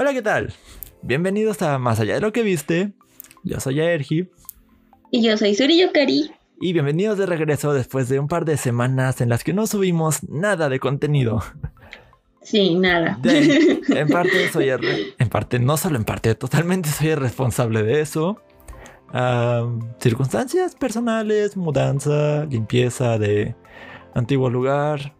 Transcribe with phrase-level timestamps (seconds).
[0.00, 0.54] Hola, ¿qué tal?
[1.02, 2.92] Bienvenidos a Más allá de lo que viste.
[3.42, 4.28] Yo soy Aergi.
[5.10, 6.30] Y yo soy Suri Yokari.
[6.60, 10.22] Y bienvenidos de regreso después de un par de semanas en las que no subimos
[10.28, 11.42] nada de contenido.
[12.42, 13.18] Sí, nada.
[13.24, 18.00] en parte soy el, en parte, no solo en parte, totalmente soy el responsable de
[18.00, 18.40] eso.
[19.98, 23.56] circunstancias personales, mudanza, limpieza de
[24.14, 25.16] antiguo lugar.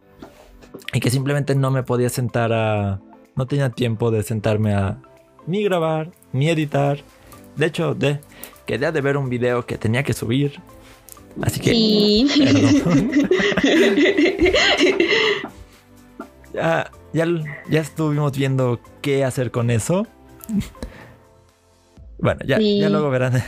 [0.92, 3.00] Y que simplemente no me podía sentar a.
[3.39, 4.98] No tenía tiempo de sentarme a
[5.46, 6.98] ni grabar, ni editar.
[7.55, 8.19] De hecho, de,
[8.66, 10.61] quedé de ver un video que tenía que subir.
[11.41, 11.70] Así que.
[11.70, 12.27] Sí.
[16.52, 17.27] ya, ya,
[17.70, 20.05] ya, estuvimos viendo qué hacer con eso.
[22.19, 23.41] Bueno, ya, ya luego verán,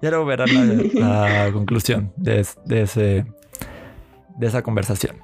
[0.00, 3.26] ya luego verán la, conclusión de, de, ese,
[4.38, 5.16] de esa conversación.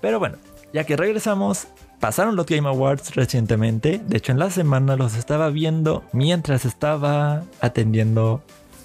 [0.00, 0.36] Pero bueno,
[0.72, 1.66] ya que regresamos,
[2.00, 4.00] pasaron los Game Awards recientemente.
[4.04, 8.42] De hecho, en la semana los estaba viendo mientras estaba atendiendo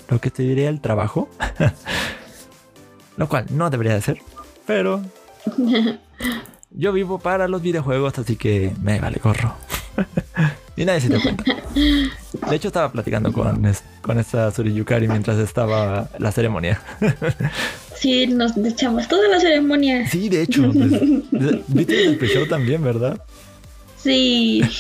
[0.10, 1.30] lo que te diría el trabajo.
[3.18, 4.22] lo cual no debería de ser,
[4.66, 5.02] pero
[6.72, 9.54] yo vivo para los videojuegos, así que me vale gorro.
[10.76, 11.44] y nadie se dio cuenta.
[11.74, 13.66] De hecho, estaba platicando con,
[14.02, 16.82] con esta Suriyukari mientras estaba la ceremonia.
[18.06, 20.08] Sí, nos echamos toda la ceremonia.
[20.08, 20.72] Sí, de hecho.
[20.72, 20.92] Pues,
[21.70, 23.20] viste el pre también, ¿verdad?
[23.98, 24.62] Sí.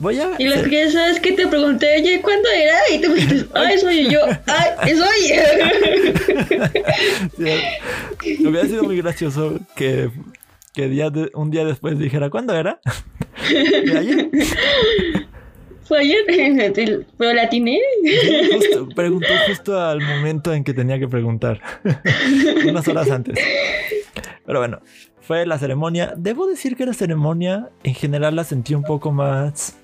[0.00, 0.30] Voy a.
[0.38, 2.78] Y lo que sabes que te pregunté, oye, ¿cuándo era?
[2.92, 4.20] Y tú me dijiste, ¡ay, soy yo!
[4.46, 5.32] ¡ay, es hoy!
[8.46, 10.08] hubiera sido muy gracioso que,
[10.72, 12.78] que día un día después dijera, ¿cuándo era?
[13.50, 14.30] ¿De ayer?
[15.84, 16.24] Fue ayer,
[17.18, 17.78] pero la atiné.
[18.94, 21.60] preguntó justo al momento en que tenía que preguntar.
[22.68, 23.38] Unas horas antes.
[24.46, 24.80] Pero bueno,
[25.20, 26.14] fue la ceremonia.
[26.16, 29.76] Debo decir que la ceremonia en general la sentí un poco más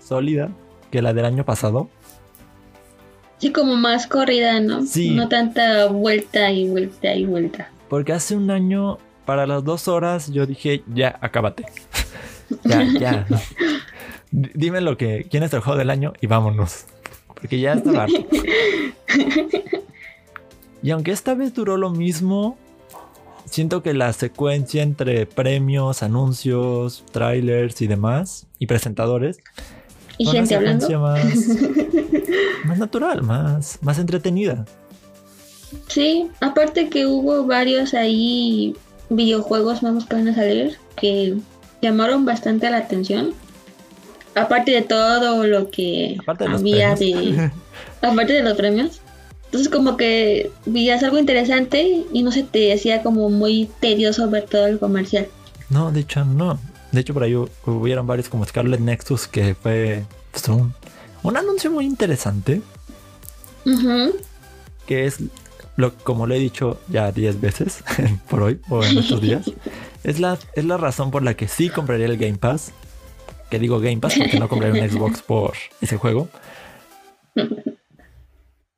[0.00, 0.50] sólida
[0.90, 1.88] que la del año pasado.
[3.38, 4.86] Sí, como más corrida, ¿no?
[4.86, 5.10] Sí.
[5.10, 7.70] No tanta vuelta y vuelta y vuelta.
[7.88, 11.64] Porque hace un año, para las dos horas, yo dije, ya, acábate.
[12.64, 13.26] ya, ya.
[14.32, 16.86] Dime lo que, quién es el juego del año y vámonos.
[17.34, 18.26] Porque ya está harto.
[20.82, 22.56] y aunque esta vez duró lo mismo,
[23.44, 29.38] siento que la secuencia entre premios, anuncios, trailers y demás, y presentadores,
[30.18, 31.24] y gente hablando más,
[32.64, 34.64] más natural, más, más entretenida.
[35.88, 38.76] Sí, aparte que hubo varios ahí
[39.10, 41.36] videojuegos nuevos que van a salir que
[41.80, 43.34] llamaron bastante la atención.
[44.34, 47.50] Aparte de todo lo que había de.
[48.02, 49.00] aparte de los premios.
[49.46, 54.44] Entonces, como que veías algo interesante y no se te hacía como muy tedioso ver
[54.44, 55.28] todo el comercial.
[55.68, 56.58] No, de hecho, no.
[56.90, 57.34] De hecho, por ahí
[57.66, 60.74] hubieron varios como Scarlet Nexus que fue pues, un,
[61.36, 62.62] anuncio muy interesante.
[64.86, 65.18] Que es,
[65.76, 67.84] lo, como lo he dicho ya 10 veces
[68.30, 69.50] por hoy o en estos días,
[70.04, 72.72] es la, es la razón por la que sí compraría el Game Pass
[73.52, 75.52] que digo Game Pass porque no compré un Xbox por
[75.82, 76.26] ese juego.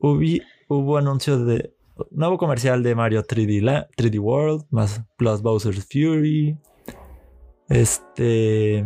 [0.00, 1.72] hubo anuncios de
[2.10, 6.58] nuevo comercial de Mario 3D, 3D World, más Plus Bowser's Fury.
[7.68, 8.84] Este.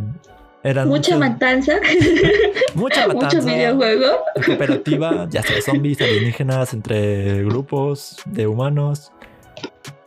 [0.85, 1.81] mucha matanza.
[2.75, 3.39] Mucha matanza.
[3.39, 4.19] Mucho videojuego.
[4.45, 9.11] Cooperativa, ya sea zombies, alienígenas, entre grupos de humanos.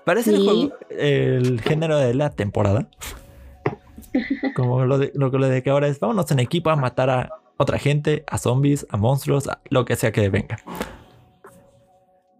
[0.05, 2.87] Parece el, juego, el género de la temporada.
[4.55, 7.77] Como lo, de, lo, de que ahora es, vámonos en equipo a matar a otra
[7.77, 10.57] gente, a zombies, a monstruos, a lo que sea que venga.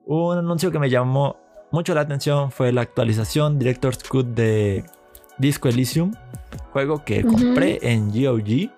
[0.05, 1.37] Un anuncio que me llamó
[1.71, 4.83] mucho la atención fue la actualización Director's Cut de
[5.37, 6.13] Disco Elysium,
[6.73, 8.69] juego que compré en GOG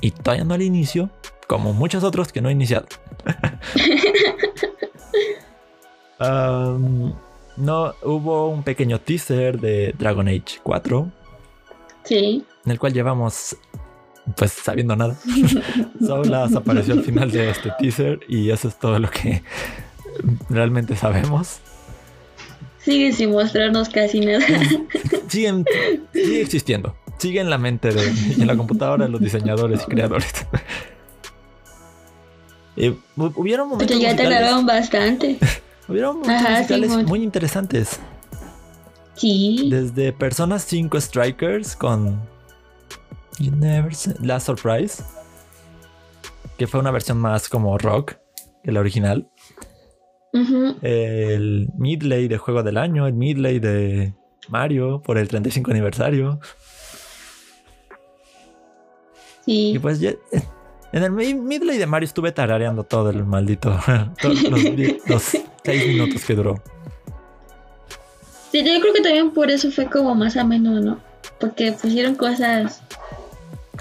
[0.00, 1.10] y todavía no al inicio,
[1.46, 2.86] como muchos otros que no he iniciado.
[7.56, 11.10] no hubo un pequeño teaser de Dragon Age 4
[12.04, 12.44] Sí.
[12.64, 13.56] En el cual llevamos,
[14.36, 15.16] pues, sabiendo nada.
[16.00, 19.42] Solo apareció al final de este teaser y eso es todo lo que
[20.48, 21.60] realmente sabemos.
[22.78, 24.44] Sigue sin mostrarnos casi nada.
[25.28, 25.64] Siguen,
[26.12, 26.94] sigue existiendo.
[27.18, 30.32] Sigue en la mente de, y en la computadora de los diseñadores y creadores.
[32.76, 33.96] y hubieron momentos.
[33.96, 35.38] Pero ya tardaron bastante.
[35.88, 38.00] hubieron momentos musicales muy interesantes.
[39.16, 39.68] Sí.
[39.70, 42.20] Desde Persona 5 Strikers con
[43.38, 45.02] you never Last Surprise,
[46.58, 48.14] que fue una versión más como rock
[48.62, 49.28] que la original.
[50.82, 54.14] El Midley de Juego del Año, el Midley de
[54.48, 56.40] Mario por el 35 aniversario.
[59.46, 59.78] Y Sí.
[59.78, 60.12] pues ya,
[60.92, 63.78] en el mi- midley de Mario estuve tarareando todo el maldito,
[64.20, 65.22] todos los, di- los
[65.62, 66.54] seis minutos que duró.
[68.54, 71.00] Sí, yo creo que también por eso fue como más ameno, ¿no?
[71.40, 72.82] Porque pusieron cosas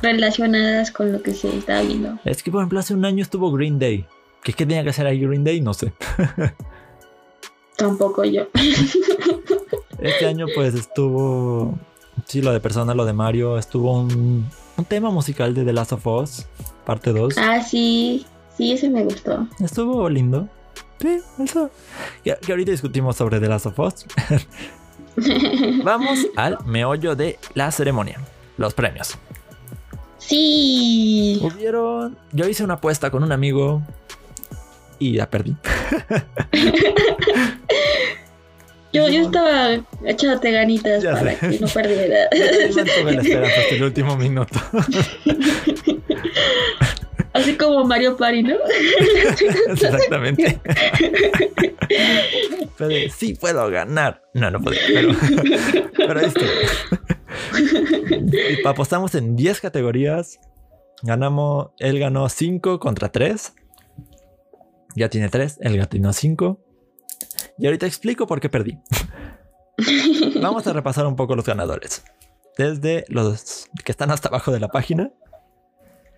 [0.01, 2.17] relacionadas con lo que se estaba viendo.
[2.25, 4.03] Es que, por ejemplo, hace un año estuvo Green Day.
[4.43, 5.61] ¿Qué, qué tenía que hacer ahí Green Day?
[5.61, 5.93] No sé.
[7.77, 8.47] Tampoco yo.
[9.99, 11.77] Este año, pues estuvo.
[12.25, 13.59] Sí, lo de Persona, lo de Mario.
[13.59, 16.47] Estuvo un, un tema musical de The Last of Us,
[16.83, 17.37] parte 2.
[17.37, 18.25] Ah, sí.
[18.57, 19.47] Sí, ese me gustó.
[19.59, 20.49] Estuvo lindo.
[21.03, 21.69] Sí, eso.
[22.23, 24.05] Que, que ahorita discutimos sobre The Last of Us.
[25.83, 28.21] Vamos al meollo de la ceremonia.
[28.55, 29.17] Los premios.
[30.17, 31.41] Sí.
[31.44, 32.17] Hubieron.
[32.31, 33.81] Yo hice una apuesta con un amigo.
[34.97, 35.57] Y la perdí.
[38.94, 39.73] Yo, yo estaba
[40.05, 41.50] echándote ganitas Ya para sé.
[41.50, 42.29] que no perdiera.
[42.31, 42.45] Yo
[43.03, 44.59] la esperanza hasta el último minuto.
[47.33, 48.56] Así como Mario Party, ¿no?
[49.69, 50.62] Exactamente.
[52.77, 54.24] Pero sí puedo ganar.
[54.33, 54.77] No, no puedo.
[54.88, 55.13] Pero,
[55.95, 56.21] pero.
[58.15, 60.39] Y apostamos en 10 categorías.
[61.01, 61.71] Ganamos.
[61.80, 63.53] Él ganó 5 contra 3.
[64.95, 65.59] Ya tiene 3.
[65.62, 66.59] Él ganó 5.
[67.59, 68.79] Y ahorita explico por qué perdí.
[70.41, 72.03] Vamos a repasar un poco los ganadores.
[72.57, 75.12] Desde los que están hasta abajo de la página.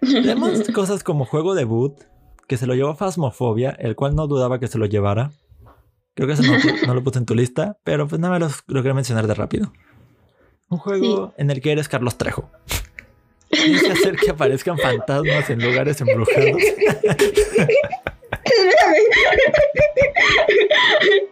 [0.02, 1.94] Tenemos cosas como juego debut,
[2.48, 5.32] que se lo llevó Phasmophobia, el cual no dudaba que se lo llevara.
[6.14, 6.54] Creo que eso no,
[6.88, 9.34] no lo puse en tu lista, pero pues nada más lo, lo quería mencionar de
[9.34, 9.74] rápido.
[10.70, 12.50] Un juego en el que eres Carlos Trejo.
[13.50, 16.62] Tienes que hacer que aparezcan fantasmas en lugares embrujados.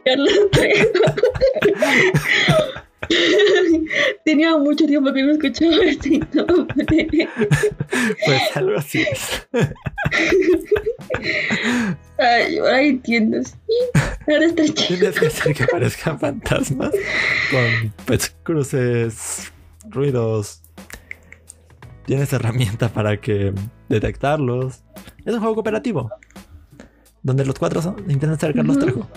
[0.06, 0.90] Carlos Trejo.
[4.26, 7.08] Tenía mucho tiempo que no escuchaba este nombre.
[8.26, 9.48] Pues algo así es.
[12.18, 13.38] Ay, ahora entiendo.
[13.44, 13.54] Sí,
[14.32, 15.00] ahora está chido.
[15.00, 16.92] Tienes que hacer que aparezcan fantasmas
[17.52, 19.52] con pues, cruces,
[19.90, 20.62] ruidos.
[22.06, 23.54] Tienes herramienta para que
[23.90, 24.84] detectarlos.
[25.26, 26.10] Es un juego cooperativo.
[27.22, 28.86] Donde los cuatro son- intentan Carlos Ujú.
[28.86, 29.10] Trejo.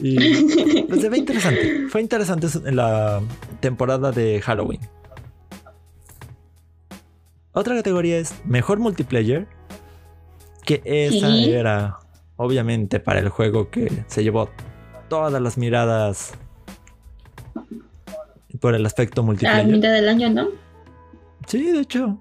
[0.00, 1.86] Y pues se ve interesante.
[1.88, 3.20] Fue interesante la
[3.60, 4.80] temporada de Halloween.
[7.52, 9.46] Otra categoría es mejor multiplayer.
[10.64, 11.52] Que esa Sí.
[11.52, 11.98] era
[12.36, 14.48] obviamente para el juego que se llevó
[15.08, 16.32] todas las miradas
[18.60, 19.66] por el aspecto A multiplayer.
[19.66, 20.48] mitad del año, ¿no?
[21.46, 22.18] Sí, de hecho.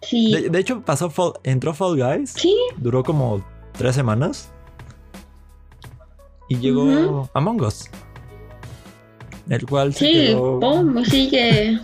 [0.00, 0.32] Sí.
[0.32, 2.30] De, de hecho, pasó Fall- entró Fall Guys.
[2.30, 3.44] Sí, Duró como
[3.76, 4.50] tres semanas.
[6.52, 7.28] Y llegó Ujú.
[7.34, 7.88] Among Us.
[9.48, 11.78] El cual se sí, quedó- pum, sigue.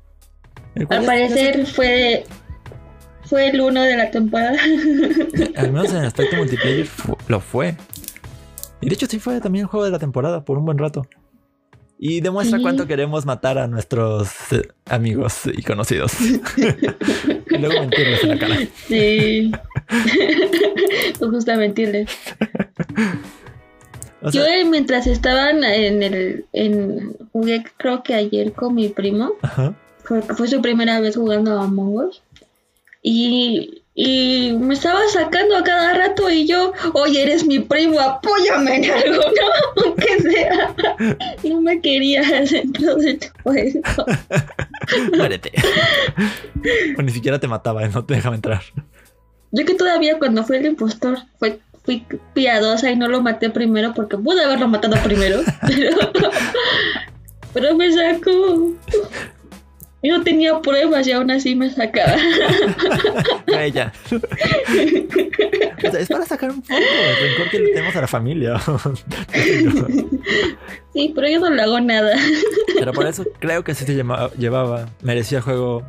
[0.74, 2.24] el cual Al parecer fue
[3.24, 4.56] fue el uno de la temporada.
[4.56, 7.76] se- al menos en el aspecto multiplayer fu- lo fue.
[8.80, 11.06] Y de hecho sí fue también juego de la temporada por un buen rato.
[11.98, 12.62] Y demuestra Sí.
[12.64, 16.12] cuánto queremos matar a nuestros eh, amigos y conocidos.
[17.46, 18.58] y luego mentirles en la cara.
[18.88, 19.52] Sí.
[21.20, 22.10] Me gusta mentirles.
[24.22, 28.88] O Yo sea, eh, mientras estaban en el en jugué creo que ayer con mi
[28.88, 29.74] primo, ajá.
[30.08, 32.22] porque fue su primera vez jugando a Among Us.
[33.02, 38.76] Y, y me estaba sacando a cada rato y yo, oye, eres mi primo, apóyame
[38.76, 39.22] en algo,
[39.76, 39.84] ¿no?
[39.84, 40.74] Aunque sea.
[41.42, 43.80] No me querías tu juego.
[45.16, 45.52] Muérete.
[46.96, 48.62] o ni siquiera te mataba, no te dejaba entrar.
[49.50, 53.92] Yo que todavía cuando fue el impostor fue, fui piadosa y no lo maté primero
[53.94, 55.40] porque pude haberlo matado primero.
[55.66, 55.96] Pero,
[57.52, 58.72] pero me sacó.
[60.02, 62.16] Yo no tenía pruebas y aún así me sacaba.
[63.46, 63.92] Ella.
[64.10, 68.60] O sea, es para sacar un poco el rencor que le tenemos a la familia.
[70.94, 72.14] Sí, pero yo no le hago nada.
[72.78, 75.86] Pero por eso creo que sí se llevaba, merecía el juego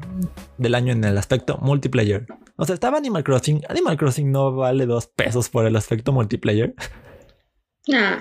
[0.57, 2.25] del año en el aspecto multiplayer.
[2.55, 3.63] O sea, estaba Animal Crossing.
[3.67, 6.73] Animal Crossing no vale dos pesos por el aspecto multiplayer.
[7.89, 8.19] Nah,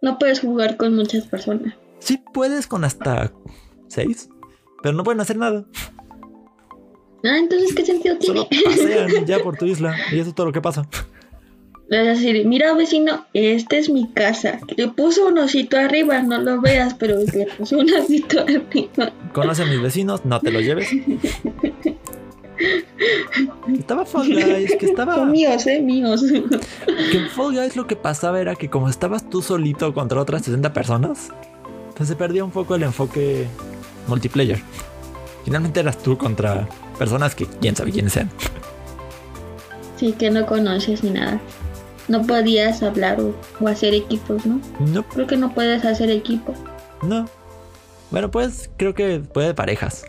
[0.00, 1.74] no puedes jugar con muchas personas.
[1.98, 3.30] Sí puedes con hasta
[3.88, 4.30] seis,
[4.84, 5.64] pero no pueden hacer nada.
[7.24, 8.64] Ah, entonces, ¿qué sentido Solo tiene?
[8.66, 10.86] pasean ya por tu isla y eso es todo lo que pasa.
[11.88, 14.60] Es decir, mira vecino, esta es mi casa.
[14.76, 19.10] Le puso un osito arriba, no lo veas, pero le puso un osito arriba.
[19.32, 20.90] Conoce a mis vecinos, no te lo lleves.
[23.78, 25.14] Estaba Fall Guys, que estaba.
[25.14, 26.22] Son míos, eh, míos.
[27.10, 30.42] Que en Fall Guys lo que pasaba era que como estabas tú solito contra otras
[30.42, 31.30] 60 personas,
[31.96, 33.46] pues se perdía un poco el enfoque
[34.06, 34.60] multiplayer.
[35.44, 36.68] Finalmente eras tú contra
[36.98, 38.30] personas que quién sabe quiénes sean.
[39.96, 41.40] Sí, que no conoces ni nada.
[42.08, 44.60] No podías hablar o, o hacer equipos, ¿no?
[44.80, 46.54] No, Creo que no puedes hacer equipo.
[47.02, 47.28] no.
[48.10, 50.04] Bueno, pues creo que puede de parejas.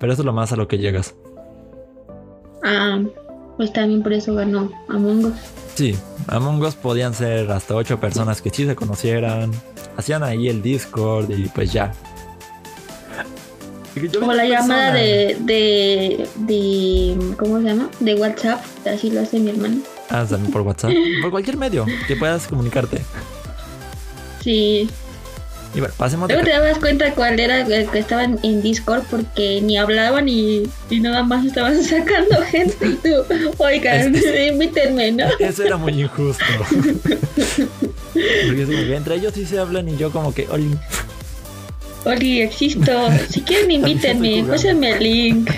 [0.00, 1.14] Pero eso es lo más a lo que llegas.
[2.62, 3.02] Ah,
[3.58, 5.34] pues también por eso ganó Among Us.
[5.74, 5.94] Sí,
[6.28, 9.50] Among Us podían ser hasta ocho personas que sí se conocieran.
[9.98, 11.92] Hacían ahí el Discord y pues ya.
[14.18, 17.88] Como la llamada de, de, de, ¿cómo se llama?
[18.00, 19.78] De WhatsApp, así lo hace mi hermano.
[20.10, 20.92] Ah, también por WhatsApp.
[21.22, 23.00] por cualquier medio que puedas comunicarte.
[24.42, 24.88] Sí.
[25.74, 26.34] Y bueno, pasemos de...
[26.34, 30.62] Luego te dabas cuenta cuál era el que estaban en Discord porque ni hablaban y,
[30.88, 33.08] y nada más estaban sacando gente y tú,
[33.58, 35.26] oigan, invítenme, ¿no?
[35.40, 36.44] Eso era muy injusto.
[36.68, 40.46] Porque es como que entre ellos sí se hablan y yo como que...
[40.48, 40.76] "Oli".
[42.04, 43.08] Oli, existo.
[43.30, 45.50] Si quieren invítenme, pásenme el link.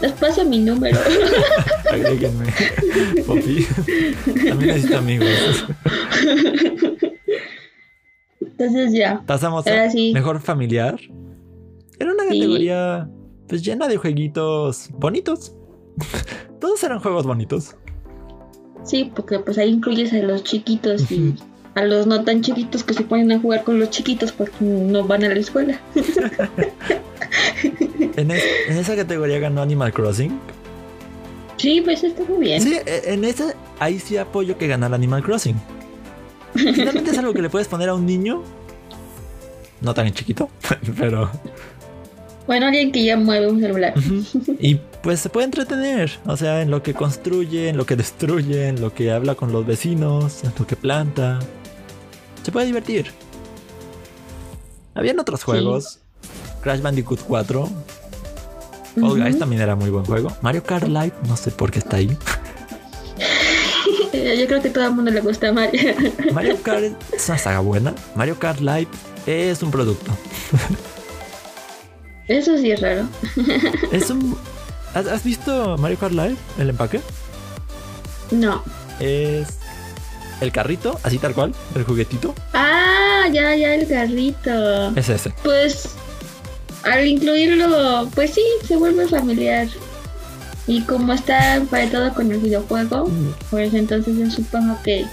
[0.00, 0.98] Les paso mi número.
[1.90, 2.46] Agréguenme.
[3.26, 3.66] Popi.
[4.48, 5.66] También necesito amigos.
[8.40, 9.22] Entonces ya.
[9.26, 10.12] Pasamos a sí.
[10.12, 10.98] mejor familiar.
[11.98, 12.28] Era una Sí.
[12.40, 13.08] categoría
[13.48, 15.54] pues llena de jueguitos bonitos.
[16.60, 17.76] Todos eran juegos bonitos.
[18.84, 21.34] Sí, porque pues ahí incluyes a los chiquitos y.
[21.76, 25.04] a los no tan chiquitos que se ponen a jugar con los chiquitos porque no
[25.04, 25.80] van a la escuela.
[28.16, 30.38] En, es- en esa categoría ganó Animal Crossing.
[31.58, 32.62] Sí, pues está muy bien.
[32.62, 35.56] Sí, e- en esa ahí sí apoyo que ganara Animal Crossing.
[36.54, 38.42] Finalmente es algo que le puedes poner a un niño.
[39.82, 40.48] No tan chiquito,
[40.98, 41.30] pero
[42.46, 43.94] Bueno, alguien que ya mueve un celular.
[44.60, 48.68] Y pues se puede entretener, o sea, en lo que construye, en lo que destruye,
[48.68, 51.38] en lo que habla con los vecinos, en lo que planta.
[52.46, 53.10] Se puede divertir.
[54.94, 55.98] Habían otros juegos.
[56.60, 57.68] Crash Bandicoot 4.
[59.00, 59.38] Fall Guys Ujú.
[59.40, 60.30] también era muy buen juego.
[60.42, 62.06] Mario Kart Live, no sé por qué está ahí.
[64.12, 65.92] Yo creo que a todo el mundo le gusta Mario.
[66.32, 67.92] Mario Kart es una saga buena.
[68.14, 68.86] Mario Kart Live
[69.26, 70.12] es un producto.
[72.28, 73.08] Eso sí es raro.
[73.90, 74.38] Es un...
[74.94, 76.36] ¿Has, has visto Mario Kart Live?
[76.60, 77.00] El empaque.
[78.30, 78.62] No.
[79.00, 79.58] Es
[80.40, 82.34] el carrito, así tal cual, el juguetito.
[82.52, 84.96] Ah, ya, ya el carrito.
[84.96, 85.32] Es ese.
[85.42, 85.90] Pues
[86.84, 89.68] al incluirlo, pues sí, se vuelve familiar.
[90.66, 93.08] Y como está emparetado con el videojuego,
[93.50, 95.06] pues entonces yo supongo que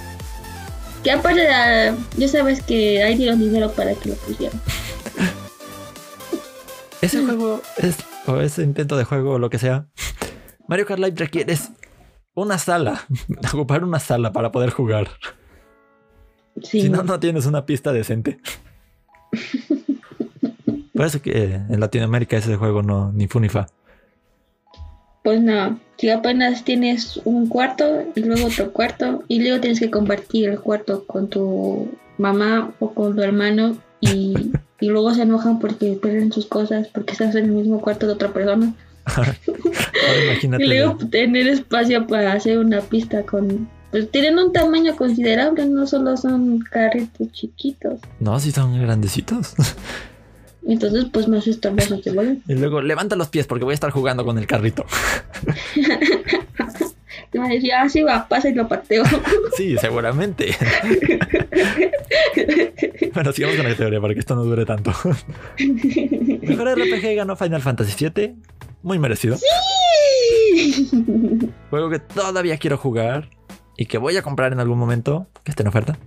[1.03, 4.59] que aparte de, ya sabes que ahí dieron dinero para que lo pusieran.
[7.01, 9.87] Ese juego es, o ese intento de juego o lo que sea,
[10.67, 11.71] Mario Kart Live requieres
[12.35, 13.05] una sala,
[13.53, 15.09] ocupar una sala para poder jugar.
[16.61, 16.81] Sí.
[16.81, 18.39] Si no, no tienes una pista decente.
[20.93, 23.67] Por eso que en Latinoamérica ese juego no, ni fu ni fa.
[25.23, 29.89] Pues no, si apenas tienes un cuarto y luego otro cuarto y luego tienes que
[29.89, 35.59] compartir el cuarto con tu mamá o con tu hermano y, y luego se enojan
[35.59, 38.75] porque pierden sus cosas porque estás en el mismo cuarto de otra persona.
[39.05, 39.35] Ahora
[40.25, 40.63] imagínate.
[40.63, 43.69] Y luego tener espacio para hacer una pista con...
[43.91, 47.99] Pues tienen un tamaño considerable, no solo son carritos chiquitos.
[48.19, 49.53] No, si son grandecitos.
[50.67, 52.41] Entonces pues más estorbosos se vuelven.
[52.47, 54.85] Y luego levanta los pies porque voy a estar jugando con el carrito.
[57.33, 59.03] Y me decía, ah, sí va, pasa y lo pateo.
[59.57, 60.55] Sí, seguramente.
[63.13, 64.91] bueno, sigamos con la teoría para que esto no dure tanto.
[65.59, 68.35] Mejor RPG ganó Final Fantasy VII.
[68.83, 69.37] Muy merecido.
[71.69, 73.29] Juego que todavía quiero jugar
[73.77, 75.97] y que voy a comprar en algún momento, que esté en oferta.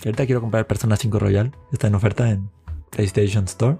[0.00, 1.52] Que ahorita quiero comprar Persona 5 Royal.
[1.72, 2.50] Está en oferta en
[2.90, 3.76] PlayStation Store.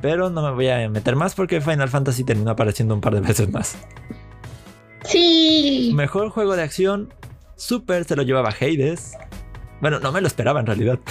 [0.00, 3.20] Pero no me voy a meter más porque Final Fantasy terminó apareciendo un par de
[3.20, 3.76] veces más.
[5.04, 5.92] Sí.
[5.94, 7.12] Mejor juego de acción.
[7.56, 9.12] Super se lo llevaba Hades.
[9.80, 10.98] Bueno, no me lo esperaba en realidad.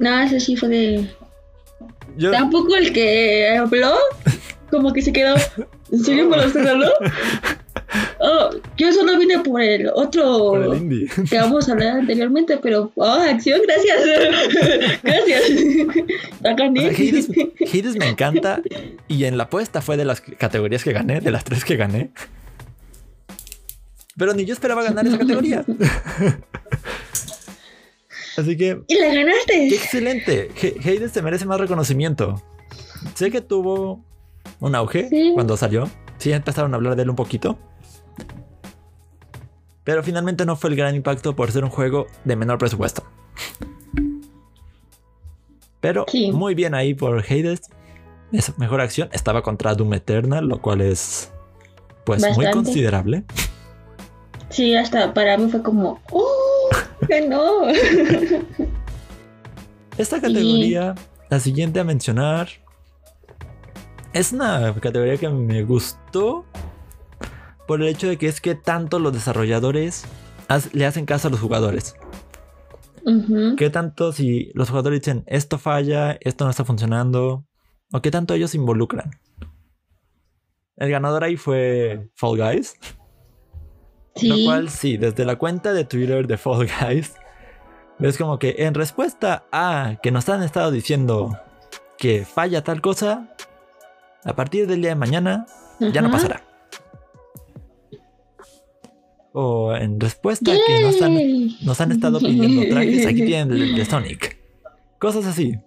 [0.00, 1.10] No, ese sí fue de...
[2.18, 3.94] Yo, Tampoco el que habló,
[4.70, 5.36] como que se quedó.
[5.92, 6.92] ¿En serio me lo estás hablando?
[8.20, 11.08] Oh, yo solo vine por el otro por el indie.
[11.30, 12.90] que vamos a hablar anteriormente, pero.
[12.96, 15.00] Oh, acción, gracias.
[15.02, 15.42] gracias.
[16.44, 17.28] Hades,
[17.72, 18.60] Hades me encanta
[19.06, 22.10] y en la apuesta fue de las categorías que gané, de las tres que gané.
[24.16, 25.64] Pero ni yo esperaba ganar esa categoría.
[28.38, 29.66] Así que, Y la qué ganaste.
[29.74, 30.48] excelente.
[30.56, 32.40] H- Hades se merece más reconocimiento.
[33.14, 34.04] Sé que tuvo
[34.60, 35.32] un auge Sí.
[35.34, 35.90] cuando salió.
[36.18, 37.58] Sí, empezaron a hablar de él un poquito.
[39.84, 43.02] Pero finalmente no fue el gran impacto por ser un juego de menor presupuesto.
[45.80, 46.30] Pero Sí.
[46.32, 47.62] muy bien ahí por Hades.
[48.32, 51.32] esa mejor acción estaba contra Doom Eternal, lo cual es
[52.04, 53.24] pues muy considerable.
[54.50, 56.26] Sí, hasta para mí fue como, ¡oh!
[57.06, 57.68] ¡Que no!
[59.98, 60.94] Esta categoría,
[61.28, 62.48] la siguiente a mencionar,
[64.12, 66.44] es una categoría que me gustó
[67.66, 70.04] por el hecho de que es que tanto los desarrolladores
[70.72, 71.94] le hacen caso a los jugadores.
[73.56, 77.46] ¿Qué tanto si los jugadores dicen esto falla, esto no está funcionando?
[77.92, 79.10] ¿O qué tanto ellos se involucran?
[80.76, 82.76] El ganador ahí fue Fall Guys.
[84.22, 87.14] Lo cual sí, desde la cuenta de Twitter de Fall Guys,
[87.98, 91.38] ves como que en respuesta a que nos han estado diciendo
[91.98, 93.34] que falla tal cosa,
[94.24, 95.46] a partir del día de mañana
[95.80, 96.42] ya no pasará.
[99.32, 101.16] O en respuesta a que nos han,
[101.64, 104.38] nos han estado pidiendo trajes, aquí tienen el de Sonic.
[104.98, 105.58] Cosas así.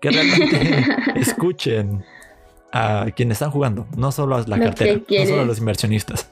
[0.00, 0.84] Que realmente
[1.16, 2.04] escuchen
[2.72, 6.28] a quienes están jugando, no solo a la Lo cartera, no solo a los inversionistas.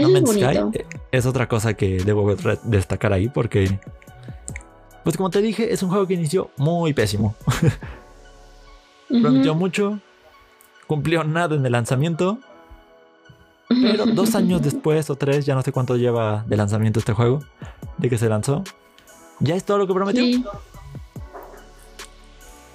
[0.00, 3.78] No es Man's Sky eh, es otra cosa que debo destacar ahí porque,
[5.04, 7.34] pues como te dije, es un juego que inició muy pésimo.
[9.08, 10.00] Prometió mucho,
[10.86, 12.38] cumplió nada en el lanzamiento,
[13.68, 17.40] pero dos años después o tres, ya no sé cuánto lleva de lanzamiento este juego,
[17.96, 18.64] de que se lanzó,
[19.40, 20.22] ya es todo lo que prometió.
[20.22, 20.44] Sí,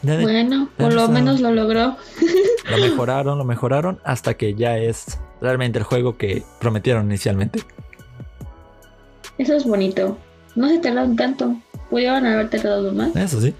[0.04, 1.96] bueno, por lo menos lo logró.
[2.70, 7.60] Lo mejoraron, lo mejoraron hasta que ya es realmente el juego que prometieron inicialmente.
[9.38, 10.18] Eso es bonito.
[10.56, 11.56] No se tardaron tanto.
[11.90, 13.16] Pudieron haber tardado más.
[13.16, 13.54] Eso sí.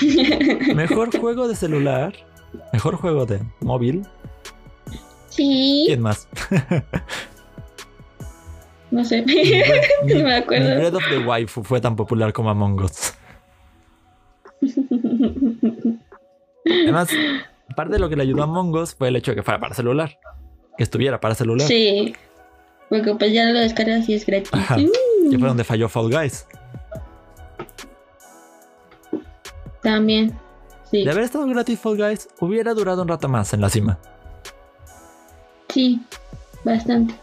[0.74, 2.14] Mejor juego de celular.
[2.72, 4.06] Mejor juego de móvil.
[5.28, 6.28] Sí, ¿Quién más?
[8.90, 9.22] no sé.
[9.26, 10.68] Ni, No me acuerdo.
[10.70, 13.14] ni Breath of the Waifu fue tan popular como Among Us.
[16.64, 17.08] Además,
[17.74, 19.60] parte de lo que le ayudó a Among Us fue el hecho de que fuera
[19.60, 20.18] para celular.
[20.76, 21.66] Que estuviera para celular.
[21.68, 22.14] Sí.
[22.88, 24.50] Porque pues ya lo descargas y es gratis.
[24.52, 24.76] Ajá.
[24.78, 26.46] Mm, Que fue donde falló Fall Guys.
[29.82, 30.38] También.
[30.90, 31.04] Sí.
[31.04, 33.98] De haber estado gratis Fall Guys, hubiera durado un rato más en la cima.
[35.68, 36.00] Sí.
[36.64, 37.14] Bastante.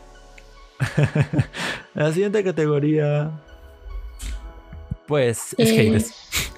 [1.93, 3.31] La siguiente categoría.
[5.07, 6.50] Pues es Eh, Hades.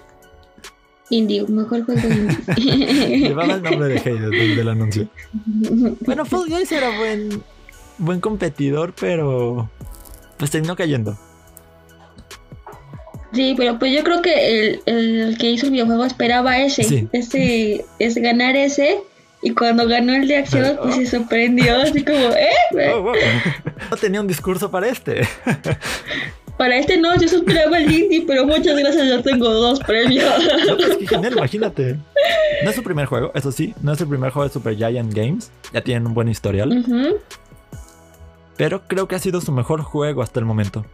[1.13, 3.17] Indie, mejor juego indie.
[3.27, 5.07] Llevaba el nombre de Hades desde el anuncio.
[6.01, 7.41] Bueno, Fall Guys era buen,
[7.97, 9.69] buen competidor, pero
[10.37, 11.17] pues terminó cayendo.
[13.33, 17.07] Sí, pero pues yo creo que el, el que hizo el videojuego esperaba ese, Sí.
[17.13, 18.99] ese, es ganar ese,
[19.41, 22.91] y cuando ganó el de acción, pues se sorprendió, así como, ¿eh?
[22.93, 23.15] Oh, wow.
[23.89, 25.27] No tenía un discurso para este.
[26.57, 30.23] Para este no, yo solo esperaba el indie, pero muchas gracias, yo tengo dos premios.
[30.67, 31.97] No, pues, qué genial, imagínate.
[32.63, 35.13] No es su primer juego, eso sí, no es el primer juego de Super Giant
[35.13, 35.51] Games.
[35.73, 36.85] Ya tienen un buen historial,
[38.55, 40.85] pero creo que ha sido su mejor juego hasta el momento.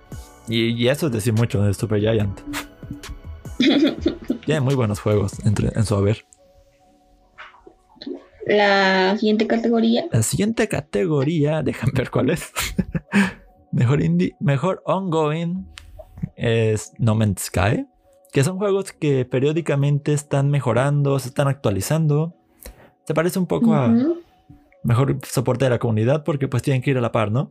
[0.48, 2.40] Y, y eso es decir mucho de Super Giant.
[4.46, 6.26] Tiene muy buenos juegos entre, en su haber.
[8.46, 12.52] La siguiente categoría, La siguiente categoría, déjame ver cuál es.
[13.72, 15.66] Mejor indie, mejor ongoing
[16.36, 17.86] es No Man's Sky,
[18.32, 22.36] que son juegos que periódicamente están mejorando, se están actualizando.
[23.06, 23.94] Se parece un poco a
[24.84, 27.50] mejor soporte de la comunidad porque pues tienen que ir a la par, ¿no?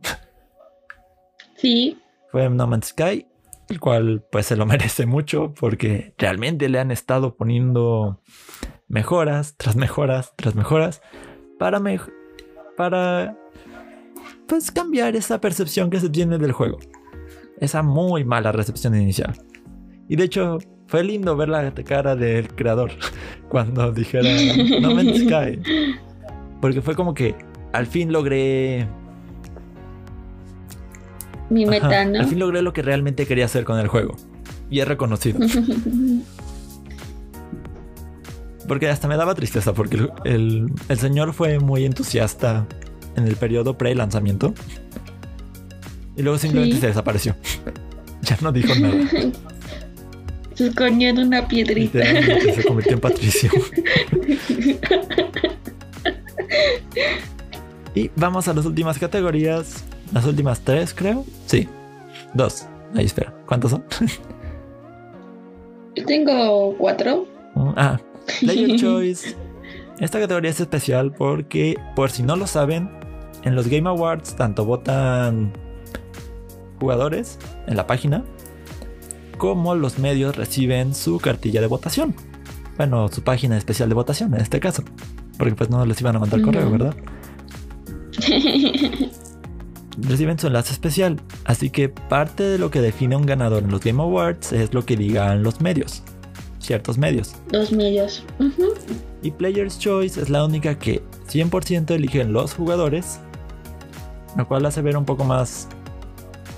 [1.55, 1.99] sí,
[2.31, 3.25] Fue No Man's Sky,
[3.69, 8.21] el cual pues se lo merece mucho porque realmente le han estado poniendo
[8.87, 11.01] mejoras tras mejoras tras mejoras
[11.59, 12.11] para mej-
[12.77, 13.37] para
[14.49, 16.79] pues cambiar esa percepción que se tiene del juego.
[17.59, 19.33] Esa muy mala recepción inicial.
[20.07, 20.57] Y de hecho
[20.87, 22.91] fue lindo ver la cara del creador
[23.49, 24.27] cuando dijera
[24.81, 25.59] No Man's Sky.
[26.61, 27.35] Porque fue como que
[27.73, 28.87] al fin logré
[31.49, 32.19] mi Ajá, meta, ¿no?
[32.19, 34.15] Al fin logré lo que realmente quería hacer con el juego.
[34.71, 35.39] Y es reconocido.
[38.67, 42.67] Porque hasta me daba tristeza porque el, el- el señor fue muy entusiasta
[43.19, 44.53] en el periodo pre-lanzamiento.
[46.17, 46.81] Y luego simplemente Sí.
[46.81, 47.35] se desapareció.
[48.21, 48.95] ya no dijo nada.
[50.55, 51.99] Se escondió en una piedrita.
[52.03, 53.49] Se convirtió en Patricio.
[57.95, 59.83] y vamos a las últimas categorías.
[60.13, 61.25] Las últimas tres, creo.
[61.45, 61.67] Sí.
[62.33, 62.65] Dos.
[62.95, 63.33] Ahí espera.
[63.45, 63.83] ¿Cuántas son?
[66.07, 67.27] Tengo cuatro.
[67.77, 67.99] Ah,
[68.41, 69.35] Player Choice.
[69.99, 72.89] Esta categoría es especial porque, por si no lo saben,
[73.43, 75.51] en los Game Awards tanto votan
[76.79, 78.23] jugadores en la página
[79.37, 82.13] cómo los medios reciben su cartilla de votación.
[82.77, 84.83] Bueno, su página especial de votación en este caso.
[85.37, 86.95] Porque pues no les iban a mandar correo, ¿verdad?
[89.97, 91.19] Reciben su enlace especial.
[91.45, 94.85] Así que parte de lo que define un ganador en los Game Awards es lo
[94.85, 96.03] que digan los medios.
[96.59, 97.35] Ciertos medios.
[97.51, 98.23] Los medios.
[99.23, 103.19] Y Player's Choice es la única que 100% eligen los jugadores.
[104.37, 105.67] Lo cual hace ver un poco más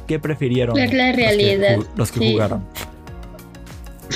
[0.08, 1.78] qué prefirieron la realidad.
[1.96, 2.66] los que, jugaron.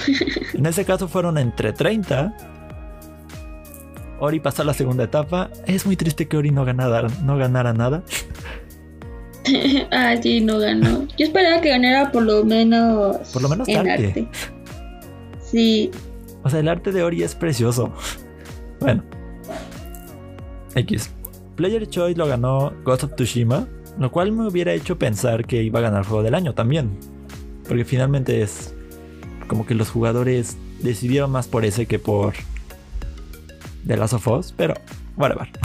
[0.54, 2.36] en ese caso fueron entre 30.
[4.20, 5.50] Ori pasó a la segunda etapa.
[5.66, 8.04] Es muy triste que Ori no ganara, no ganara nada.
[9.92, 11.08] ah, sí, no ganó.
[11.18, 13.18] Yo esperaba que ganara por lo menos.
[13.34, 14.28] Por lo menos arte.
[15.44, 15.92] Sí.
[16.44, 17.94] O sea, el arte de Ori es precioso.
[18.80, 19.04] Bueno.
[20.76, 21.10] X.
[21.56, 25.80] Player Choice lo ganó Ghost of Tsushima, lo cual me hubiera hecho pensar que iba
[25.80, 26.98] a ganar juego del año también.
[27.68, 28.74] Porque finalmente es
[29.48, 32.34] como que los jugadores decidieron más por ese que por
[33.88, 34.74] The Last of Us, pero
[35.18, 35.48] whatever.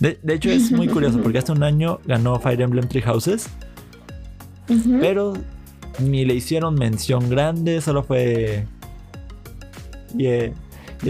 [0.00, 3.48] De, de hecho es muy curioso porque hace un año ganó Fire Emblem Three Houses,
[5.00, 5.34] pero
[6.00, 8.66] ni le hicieron mención grande, solo fue...
[10.18, 10.52] Y el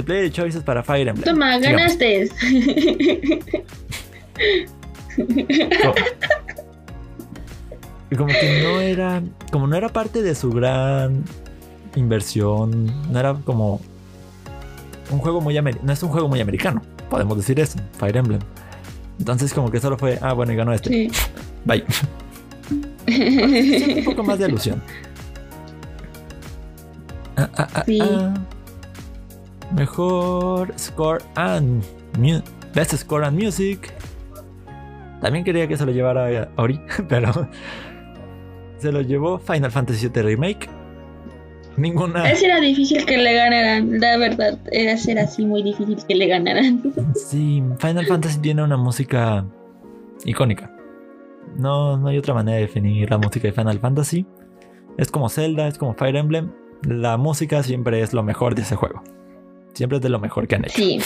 [0.05, 1.25] Player Choices para Fire Emblem.
[1.25, 2.29] Toma, ganaste.
[8.17, 11.25] Como que no era, como no era parte de su gran
[11.97, 13.81] inversión, no era como
[15.11, 18.41] un juego muy no es un juego muy americano, podemos decir eso, Fire Emblem.
[19.19, 20.91] Entonces como que solo fue, ah bueno, y ganó este.
[20.91, 21.11] Sí.
[21.65, 21.85] Bye.
[23.99, 24.83] un poco más de alusión.
[27.37, 28.01] Ah, ah, ah, sí.
[29.75, 31.85] Mejor score and
[32.75, 33.94] best score and music.
[35.25, 37.49] También quería que se lo llevara Ori, pero
[38.77, 40.69] se lo llevó Final Fantasy VII Remake.
[41.79, 42.31] Ninguna.
[42.31, 44.59] Ese era difícil que le ganaran, la verdad.
[44.71, 46.83] Era ser así muy difícil que le ganaran.
[47.15, 49.47] Sí, Final Fantasy tiene una música
[50.27, 50.71] icónica.
[51.57, 54.27] No, no hay otra manera de definir la música de Final Fantasy.
[54.99, 56.53] Es como Zelda, es como Fire Emblem.
[56.83, 59.03] La música siempre es lo mejor de ese juego.
[59.73, 60.77] Siempre es de lo mejor que han hecho.
[60.77, 61.01] Sí.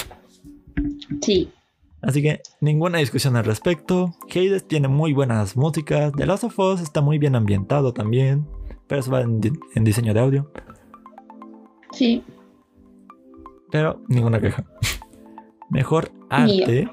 [1.23, 1.53] Sí.
[2.01, 4.15] Así que ninguna discusión al respecto.
[4.31, 6.13] Hades tiene muy buenas músicas.
[6.13, 8.47] The Last of Us está muy bien ambientado también.
[8.87, 9.41] Pero eso va en,
[9.85, 10.51] diseño de audio.
[11.93, 12.23] Sí.
[13.71, 14.65] Pero ninguna queja.
[15.71, 16.89] Mejor arte.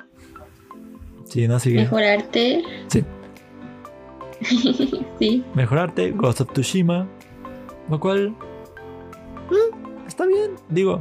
[1.26, 1.82] Sí, no sigue.
[1.82, 2.64] Mejor arte.
[2.88, 3.04] Sí.
[5.20, 5.44] sí.
[5.54, 7.08] Mejor arte, Ghost of Tsushima.
[7.90, 8.36] Lo cual.
[9.52, 9.76] Eh,
[10.08, 10.52] está bien.
[10.70, 11.00] Digo.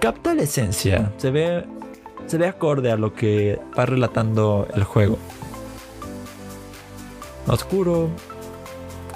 [0.00, 1.12] Capta la esencia.
[1.16, 1.64] Se ve
[2.26, 5.18] se ve acorde a lo que va relatando el juego.
[7.46, 8.10] Oscuro,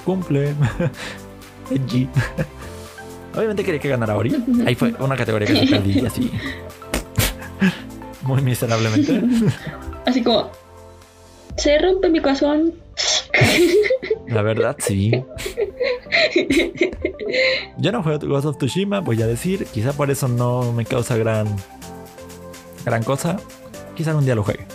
[0.04, 0.54] cumple,
[1.70, 2.08] edgy.
[3.34, 4.34] Obviamente quería que ganara Ori.
[4.66, 6.30] Ahí fue una categoría que se perdí así.
[8.22, 9.22] Muy miserablemente.
[10.06, 10.50] Así como.
[11.56, 12.74] Se rompe mi corazón.
[14.28, 15.12] La verdad, sí.
[17.78, 19.66] Yo no juego Ghost of Tsushima, voy a decir.
[19.66, 21.46] Quizá por eso no me causa gran
[22.84, 23.38] gran cosa.
[23.96, 24.66] Quizá un día lo juegue.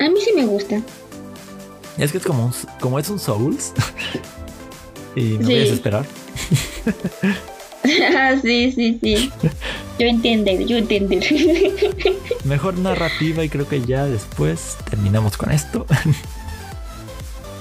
[0.00, 0.80] A mí sí me gusta.
[1.98, 3.72] Es que es como, como es un Souls.
[5.16, 6.06] y me voy a desesperar.
[8.42, 9.32] sí, sí, sí.
[9.98, 11.16] Yo entiendo, yo entiendo.
[12.44, 15.86] Mejor narrativa y creo que ya después terminamos con esto.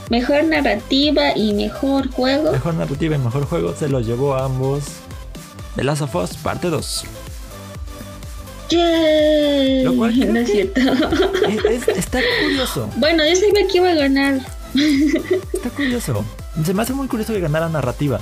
[0.09, 2.51] Mejor narrativa y mejor juego.
[2.51, 4.83] Mejor narrativa y mejor juego se lo llevó a ambos.
[5.75, 7.05] The Last of Us, parte 2.
[9.83, 10.81] Lo cual no es cierto.
[11.95, 12.89] está curioso.
[12.97, 14.39] Bueno, yo sabía que iba a ganar.
[15.53, 16.25] Está curioso.
[16.63, 18.19] Se me hace muy curioso que ganara narrativa.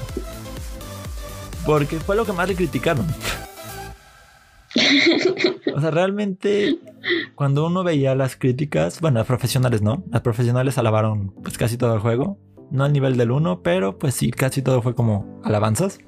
[1.65, 3.05] Porque fue lo que más le criticaron.
[5.75, 6.79] O sea, realmente,
[7.35, 11.93] cuando uno veía las críticas, bueno, las profesionales no, las profesionales alabaron pues casi todo
[11.93, 12.37] el juego.
[12.71, 15.99] No al nivel del 1, pero pues sí, casi todo fue como alabanzas.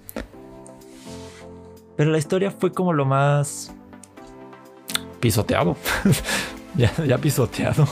[1.98, 3.74] Pero la historia fue como lo más
[5.24, 5.78] pisoteado.
[6.76, 7.88] ya, ya pisoteado.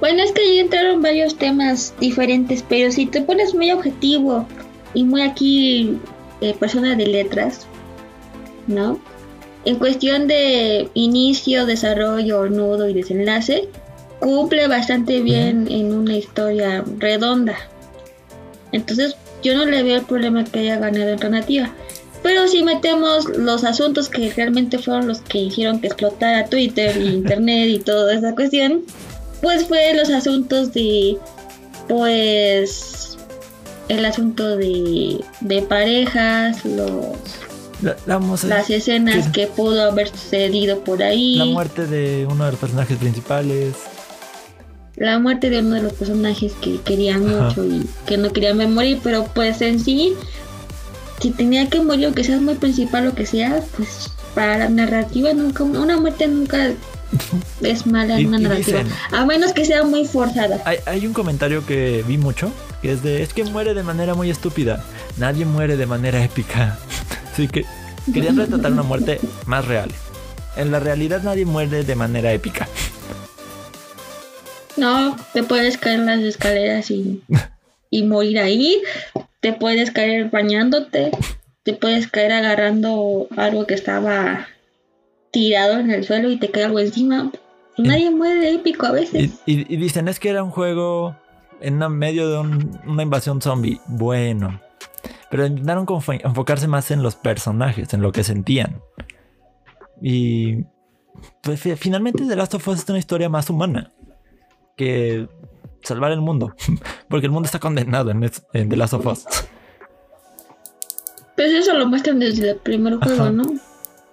[0.00, 4.46] Bueno, es que ahí entraron varios temas diferentes, pero si te pones muy objetivo
[4.94, 5.98] y muy aquí
[6.40, 7.66] eh, persona de letras,
[8.66, 8.98] ¿no?
[9.66, 13.68] En cuestión de inicio, desarrollo, nudo y desenlace,
[14.18, 17.56] cumple bastante bien en una historia redonda.
[18.72, 21.70] Entonces, yo no le veo el problema que haya ganado alternativa.
[22.22, 27.08] Pero si metemos los asuntos que realmente fueron los que hicieron que explotara Twitter y
[27.14, 28.82] Internet y toda esa cuestión,
[29.40, 31.16] pues fue los asuntos de,
[31.88, 33.16] pues,
[33.88, 37.16] el asunto de, de parejas, los
[37.82, 42.50] La- la las escenas que pudo haber sucedido por ahí, la muerte de uno de
[42.52, 43.74] los personajes principales.
[44.96, 47.44] la muerte de uno de los personajes que querían Ajá.
[47.48, 50.12] mucho y que no querían ver morir, pero pues en sí,
[51.20, 54.68] si tenía que morir o que seas muy principal o que sea, pues para la
[54.68, 56.70] narrativa nunca, una muerte nunca
[57.60, 60.62] es mala en una narrativa, dicen- a menos que sea muy forzada.
[60.64, 62.52] Hay, hay un comentario que vi mucho,
[62.82, 64.84] que es de, es que muere de manera muy estúpida.
[65.18, 66.78] Nadie muere de manera épica.
[67.32, 67.64] Así que
[68.14, 69.90] querían retratar una muerte más real.
[70.56, 72.68] En la realidad nadie muere de manera épica.
[74.76, 77.22] No, te puedes caer en las escaleras y,
[77.90, 78.80] y morir ahí.
[79.40, 81.10] Te puedes caer bañándote.
[81.62, 84.46] Te puedes caer agarrando algo que estaba
[85.32, 87.30] tirado en el suelo y te cae algo encima.
[87.78, 89.30] Nadie muere épico a veces.
[89.46, 91.16] y- y dicen, es que era un juego
[91.60, 93.80] en medio de un- una invasión zombie.
[93.86, 94.60] Bueno.
[95.30, 95.86] Pero intentaron
[96.24, 98.80] enfocarse más en los personajes, en lo que sentían.
[100.02, 100.64] Y
[101.42, 103.92] pues, fi- finalmente The Last of Us es una historia más humana
[104.76, 105.28] que
[105.82, 106.54] salvar el mundo.
[107.08, 109.24] Porque el mundo está condenado en, es- en The Last of Us.
[111.36, 113.30] Pues eso lo muestran desde el primer juego, Ajá.
[113.32, 113.44] ¿no?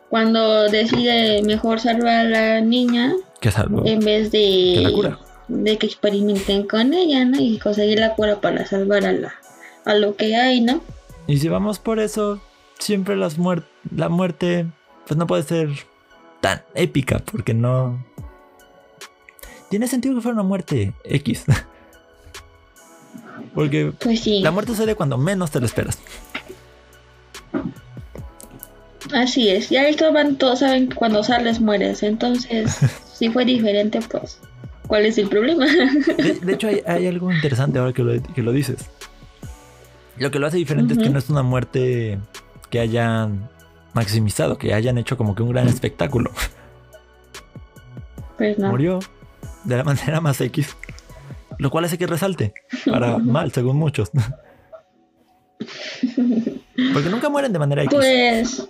[0.10, 3.86] Cuando decide mejor salvar a la niña Que salvó.
[3.86, 4.38] en vez Que
[4.77, 5.19] de, la cura.
[5.49, 7.38] de que experimenten con ella, ¿no?
[7.39, 9.34] Y conseguir la cura para salvar a, la,
[9.84, 10.80] a lo que hay, ¿no?
[11.27, 12.39] Y si vamos por eso,
[12.80, 14.65] siempre las muer- la muerte
[15.06, 15.69] pues no puede ser
[16.39, 18.06] tan épica porque no...
[19.69, 21.45] Tiene sentido que fuera una muerte X.
[23.53, 24.41] porque Pues sí.
[24.41, 25.99] la muerte sucede cuando menos te lo esperas.
[29.13, 32.77] Así es, ya estaban todos saben que cuando sales mueres, entonces
[33.13, 34.39] si fue diferente, pues,
[34.86, 35.65] ¿cuál es el problema?
[36.17, 38.86] De, de hecho hay, hay algo interesante ahora que lo, que lo dices.
[40.17, 42.19] Lo que lo hace diferente es que no es una muerte
[42.69, 43.49] que hayan
[43.93, 46.32] maximizado, que hayan hecho como que un gran espectáculo.
[48.38, 48.69] pues no.
[48.69, 48.99] murió
[49.67, 50.75] de la manera más X.
[51.60, 52.53] Lo cual hace que resalte.
[52.86, 54.12] Para mal, según muchos.
[56.93, 57.95] Porque nunca mueren de manera X.
[57.95, 58.67] Pues,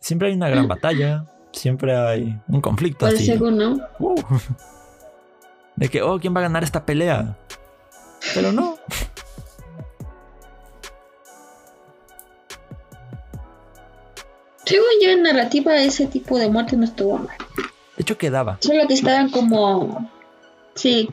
[0.00, 1.26] Siempre hay una gran batalla.
[1.52, 3.26] Siempre hay un conflicto pues así.
[3.26, 3.78] según no.
[3.98, 4.14] Uh.
[5.76, 7.36] De que, oh, ¿quién va a ganar esta pelea?
[8.34, 8.78] Pero no.
[14.64, 17.36] Según yo en narrativa ese tipo de muerte no estuvo mal.
[17.96, 18.58] De hecho, quedaba.
[18.60, 20.10] Solo que estaban como...
[20.74, 21.08] Sí.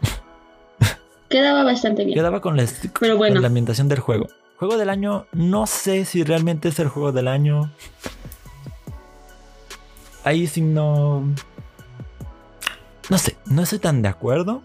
[1.29, 2.17] Quedaba bastante bien.
[2.17, 2.65] Quedaba con la,
[2.99, 3.35] Pero bueno.
[3.35, 4.27] con la ambientación del juego.
[4.57, 7.71] Juego del año, no sé si realmente es el juego del año.
[10.23, 11.23] Ahí sí no.
[13.09, 14.61] No sé, no estoy tan de acuerdo.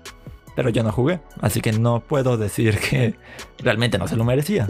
[0.57, 1.20] Pero yo no jugué.
[1.40, 3.14] Así que no puedo decir que
[3.59, 4.68] realmente no se lo merecía.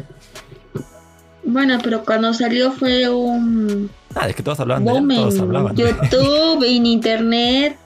[1.48, 5.34] Bueno, pero cuando salió fue un Ah, de que todos hablaban de él, boom todos
[5.36, 5.76] en hablaban.
[5.76, 7.76] YouTube, en internet.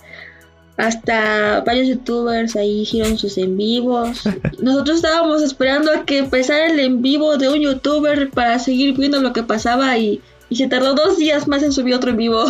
[0.76, 4.22] Hasta varios youtubers ahí hicieron sus en vivos.
[4.60, 9.20] Nosotros estábamos esperando a que empezara el en vivo de un youtuber para seguir viendo
[9.20, 12.44] lo que pasaba y, y se tardó dos días más en subir otro en vivo.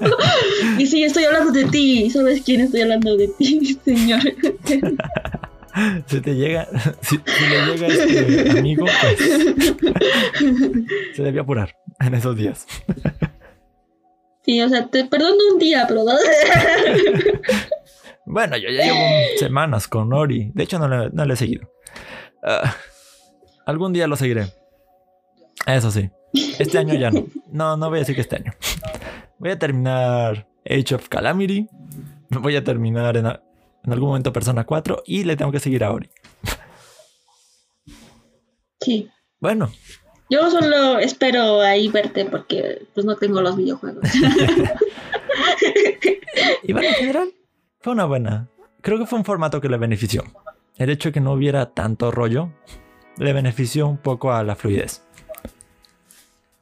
[0.78, 2.08] y sí, estoy hablando de ti.
[2.08, 4.22] ¿Sabes quién estoy hablando de ti, señor?
[6.06, 6.68] Si te llega,
[7.00, 9.18] si, si le llega este amigo, pues
[11.14, 12.66] se debió apurar en esos días.
[14.42, 16.20] sí, o sea, te perdono un día, pero dos.
[18.24, 18.98] Bueno, yo ya llevo
[19.38, 20.50] semanas con Ori.
[20.54, 21.70] De hecho, no le, no le he seguido.
[22.42, 22.74] Ah,
[23.66, 24.46] algún día lo seguiré.
[25.66, 26.10] Eso sí.
[26.58, 27.26] Este año ya no.
[27.52, 28.52] No, no voy a decir que este año.
[29.38, 31.68] Voy a terminar Age of Calamity.
[32.30, 33.26] Voy a terminar en,
[33.86, 36.10] en algún momento Persona 4 y le tengo que seguir a Ori.
[38.80, 39.08] sí.
[39.38, 39.70] Bueno,
[40.30, 44.02] Yo solo espero ahí verte porque pues no tengo los videojuegos.
[46.64, 47.28] y bueno, en general
[47.80, 48.48] fue una buena.
[48.80, 50.24] Creo que fue un formato que le benefició.
[50.76, 52.50] El hecho de que no hubiera tanto rollo
[53.18, 55.02] le benefició un poco a la fluidez.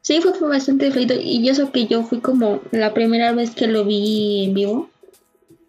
[0.03, 3.67] Sí, fue, fue bastante fluido y eso que yo fui como la primera vez que
[3.67, 4.91] lo vi en vivo,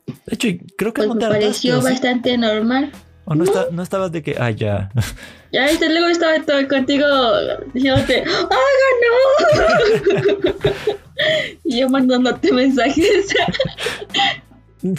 [0.08, 2.92] De hecho, y creo que pues no me te hartaste, pareció bastante normal.
[3.26, 4.90] ¿O no, está- no estabas de que, ah, ya?
[5.52, 7.06] Ya viste, luego estaba todo contigo
[7.74, 10.52] diciéndote, ¡Haga no!
[11.64, 13.28] y yo mandándote mensajes.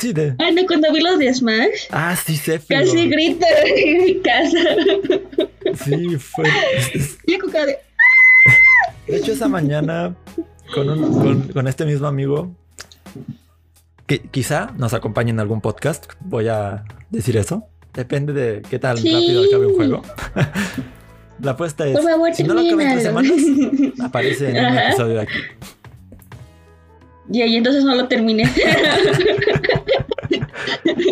[0.01, 0.35] Sí, de...
[0.41, 2.87] Ay, no, cuando vi los de Smash, Ah, sí, Sephiroth.
[2.87, 4.59] casi grito en mi casa.
[5.85, 6.45] Sí, fue...
[7.25, 7.79] y con cara de,
[9.07, 10.17] De hecho, esa mañana,
[10.75, 12.53] con, un- con, con este mismo amigo,
[14.07, 18.97] que quizá nos acompañe en algún podcast, voy a decir eso, Depende de qué tan
[18.99, 19.11] Sí.
[19.11, 20.03] rápido acabe un juego.
[21.41, 23.33] La apuesta es, Por favor, si no lo acaba en tres semanas,
[24.03, 24.89] aparece en un Ajá.
[24.89, 25.39] episodio de aquí.
[27.33, 28.43] Y ahí entonces no lo terminé.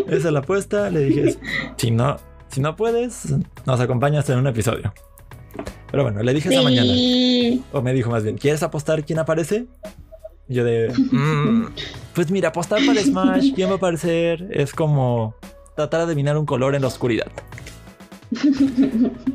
[0.09, 0.91] Esa es la apuesta.
[0.91, 1.37] Le dije,
[1.77, 2.17] si no,
[2.49, 3.35] si no puedes,
[3.67, 4.93] nos acompañas en un episodio.
[5.91, 6.93] Pero bueno, le dije esa mañana.
[6.93, 7.63] sí.
[7.73, 9.67] O me dijo más bien, ¿quieres apostar quién aparece?
[10.49, 11.69] Yo de, "Mm,
[12.15, 15.35] pues mira, apostar para Smash, quién va a aparecer, es como
[15.77, 17.31] tratar de adivinar un color en la oscuridad.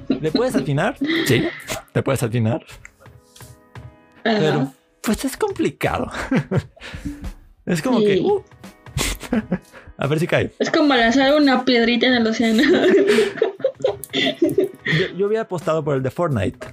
[0.08, 0.98] ¿Le puedes atinar?
[1.26, 1.44] Sí,
[1.94, 2.66] le puedes atinar.
[4.24, 6.12] Pero pues es complicado.
[7.66, 8.20] es como que...
[8.20, 8.44] Uh,
[9.98, 10.52] a ver si cae.
[10.60, 12.62] Es como lanzar una piedrita en el océano.
[14.14, 16.68] Yo, yo hubiera apostado por el de Fortnite.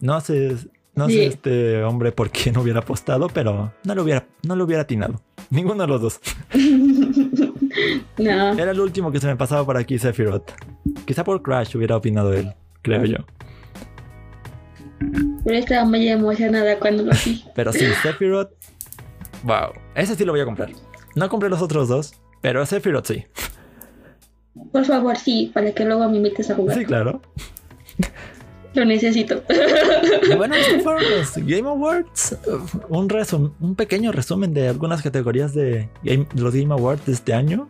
[0.00, 0.56] No sé,
[0.98, 1.20] no sé Sí.
[1.22, 5.22] este hombre por qué no hubiera apostado, pero no lo hubiera, no lo hubiera atinado.
[5.48, 6.20] Ninguno de los dos.
[8.18, 8.52] no.
[8.52, 10.50] Era el último que se me pasaba por aquí, Sephiroth.
[11.06, 13.18] Quizá por Crash hubiera opinado él, creo yo.
[15.44, 17.44] Pero estaba muy emocionada cuando lo vi.
[17.54, 18.50] Pero sí, Sephiroth.
[19.44, 20.70] Wow, ese sí lo voy a comprar.
[21.14, 23.24] No compré los otros dos, pero Sephiroth sí.
[24.72, 26.76] Por favor, sí, para que luego me invites a jugar.
[26.76, 27.22] Sí, claro.
[28.74, 29.42] Lo necesito.
[30.30, 32.36] Y bueno, estos fueron los Game Awards.
[32.88, 37.32] Un, resum- un pequeño resumen de algunas categorías de Game- los Game Awards de este
[37.34, 37.68] año.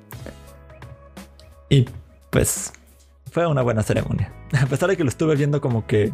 [1.71, 1.87] Y
[2.31, 2.73] pues
[3.31, 4.33] fue una buena ceremonia.
[4.61, 6.13] A pesar de que lo estuve viendo como que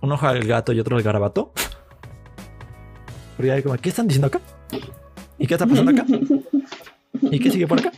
[0.00, 1.52] un ojo al gato y otro al garabato.
[3.36, 4.40] Porque hay como, ¿qué están diciendo acá?
[5.38, 6.04] ¿Y qué está pasando acá?
[7.22, 7.90] ¿Y qué sigue por acá?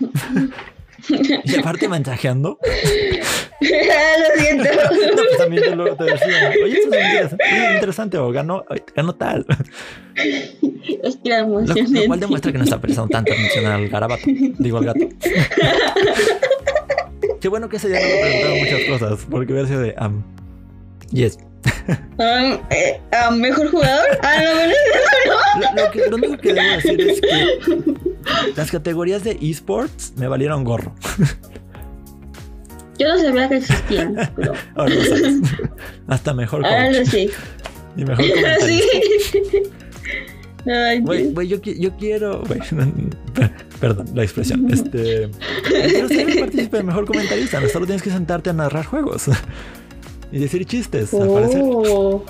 [1.45, 2.59] y aparte mensajeando.
[4.37, 4.65] lo siento.
[4.65, 4.71] No,
[5.17, 9.15] pues también te, lo, te decían, oye, esto es interesante, es interesante o ganó, ganó
[9.15, 9.47] tal.
[10.15, 11.75] Es que Lo, lo
[12.07, 15.01] cual demuestra que no está prestando tanta atención al garabato, digo al gato.
[17.41, 20.23] Qué bueno que ese día no me preguntaron muchas cosas, porque hubiera sido de, um,
[21.11, 21.39] yes.
[22.17, 24.19] Um, eh, ah, ¿Mejor jugador?
[24.23, 24.51] Ah, no,
[25.61, 27.61] Lo, lo que, lo único que debo decir es que
[28.57, 30.95] las categorías de esports me valieron gorro.
[32.99, 35.35] Yo no sabía que existían, pero Ahora lo sabes.
[36.09, 37.31] Hasta mejor ahora lo sé.
[37.97, 38.25] y mejor
[38.67, 38.83] Sí.
[41.03, 42.43] Güey, güey, yo, yo quiero.
[43.81, 44.67] perdón, la expresión.
[44.73, 45.29] Este.
[45.69, 47.61] Quiero ser el partícipe mejor comentarista.
[47.61, 49.25] No solo tienes que sentarte a narrar juegos
[50.33, 51.13] y decir chistes.
[51.13, 52.25] Al parecer, Oh.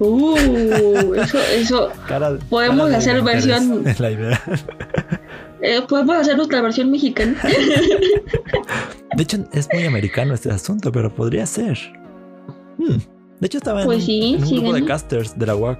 [0.00, 1.92] Uh, eso, eso.
[2.08, 4.42] cara, podemos cara hacer versión- Es la idea.
[5.60, 7.36] Eh, Podemos hacer nuestra versión mexicana.
[9.16, 11.78] De hecho, es muy americano este asunto, pero podría ser.
[12.78, 12.98] Hmm.
[13.40, 15.78] De hecho, estaba en, Pues sí, en un sí, grupo de casters de la UAC,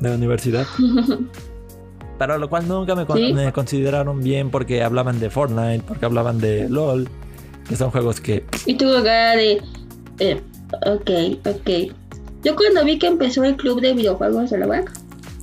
[0.00, 0.66] de la universidad.
[2.18, 3.32] Para lo cual nunca me, con- Sí.
[3.32, 7.08] me consideraron bien porque hablaban de Fortnite, porque hablaban de LOL,
[7.68, 9.62] que son juegos que y tuvo cara de.
[10.18, 10.40] Eh,
[10.86, 11.10] ok,
[11.46, 11.92] ok.
[12.42, 14.90] Yo cuando vi que empezó el club de videojuegos de la UAC,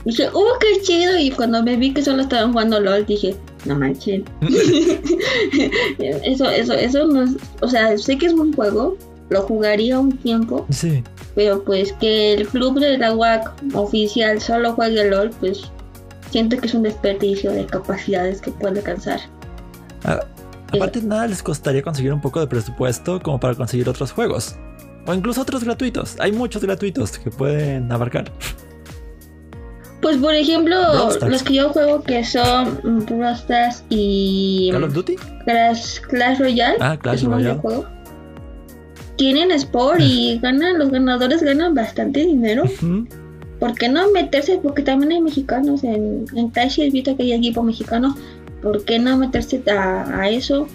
[0.06, 1.18] dije, ¡uh, qué chido!
[1.18, 4.24] Y cuando me vi que solo estaban jugando LOL, dije, no manchen.
[6.00, 7.32] eso, eso, eso no es.
[7.62, 8.98] O sea, sé que es buen juego,
[9.30, 11.04] lo jugaría un tiempo, sí.
[11.34, 15.72] pero pues que el club de la UAC oficial solo juegue LOL, pues
[16.30, 19.20] siento que es un desperdicio de capacidades que puede alcanzar.
[20.74, 24.56] Aparte, nada les costaría conseguir un poco de presupuesto como para conseguir otros juegos.
[25.08, 26.16] O incluso otros gratuitos.
[26.20, 28.32] Hay muchos gratuitos que pueden abarcar.
[30.06, 30.78] Pues por ejemplo,
[31.28, 35.16] los que yo juego que son mm, Brawl Stars y Call of Duty.
[35.46, 37.60] Clash, Clash Royale, Ah, Clash Royale.
[39.16, 42.66] tienen Sport y ganan, los ganadores ganan bastante dinero.
[43.60, 44.60] ¿Por qué no meterse?
[44.62, 48.16] Porque también hay mexicanos en, en Clash he visto que hay equipo mexicano.
[48.62, 50.68] ¿Por qué no meterse a, a eso?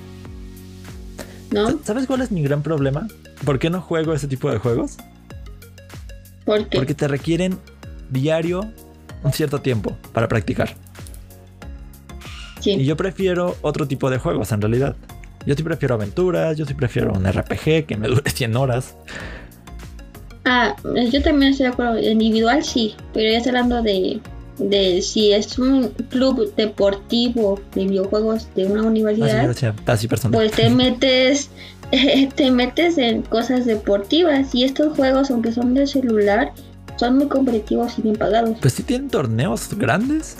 [1.52, 1.78] ¿No?
[1.84, 3.06] ¿Sabes cuál es mi gran problema?
[3.44, 4.96] ¿Por qué no juego ese tipo de juegos?
[6.44, 7.58] Porque Porque te requieren
[8.10, 8.68] diario
[9.22, 10.74] un cierto tiempo para practicar.
[12.64, 14.96] Y yo prefiero otro tipo de juegos en realidad.
[15.46, 18.96] Yo sí prefiero aventuras, yo sí prefiero un RPG que me dure 100 horas.
[20.44, 20.74] Ah,
[21.10, 21.98] yo también estoy de acuerdo.
[21.98, 24.20] Individual sí, pero ya estoy hablando de,
[24.58, 29.74] de si es un club deportivo de videojuegos de una Así, universidad,
[30.08, 30.38] personal.
[30.38, 31.50] pues te metes,
[32.34, 36.52] te metes en cosas deportivas y estos juegos, aunque son de celular,
[37.00, 38.58] son muy competitivos y bien pagados.
[38.60, 40.36] Pues sí tienen torneos grandes.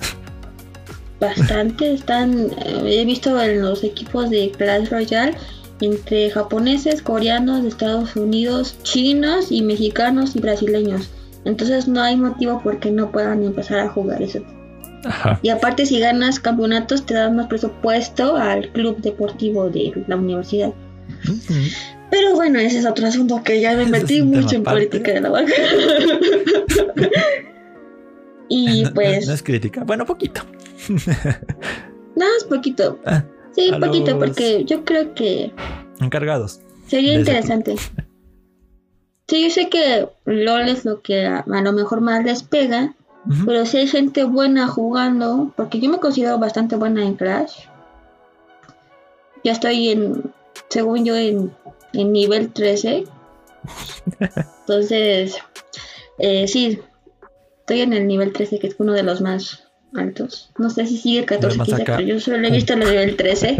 [1.18, 5.36] Bastante están, eh, he visto en los equipos de Clash Royale
[5.80, 11.08] entre japoneses, coreanos, de Estados Unidos, chinos y mexicanos y brasileños.
[11.46, 14.22] Entonces no hay motivo por qué no puedan empezar a jugar
[15.06, 15.40] Ajá.
[15.42, 20.74] Y aparte si ganas campeonatos te dan más presupuesto al club deportivo de la universidad.
[22.10, 25.12] Pero bueno, ese es otro asunto que ya me Ese es metí mucho en política
[25.12, 25.52] de la vaca.
[28.48, 29.84] y No- pues, No, es crítica.
[29.84, 30.42] Bueno, poquito.
[32.16, 32.98] nada más poquito.
[33.04, 35.52] Ah, Sí, poquito, porque yo creo que
[36.00, 36.60] encargados.
[36.86, 37.74] sería interesante.
[39.26, 42.94] Sí, yo sé que LOL es lo que a, a lo mejor más les pega,
[43.46, 47.52] pero si hay gente buena jugando, porque yo me considero bastante buena en Crash.
[49.44, 50.32] Ya estoy en,
[50.68, 51.52] según yo, en,
[51.92, 53.04] en nivel 13.
[54.60, 55.36] Entonces,
[56.18, 56.80] eh, sí,
[57.60, 59.64] estoy en el nivel 13, que es uno de los más
[59.94, 60.50] altos.
[60.58, 61.96] No sé si sigue 14, más 15, acá.
[61.96, 63.56] pero yo solo he visto el nivel 13,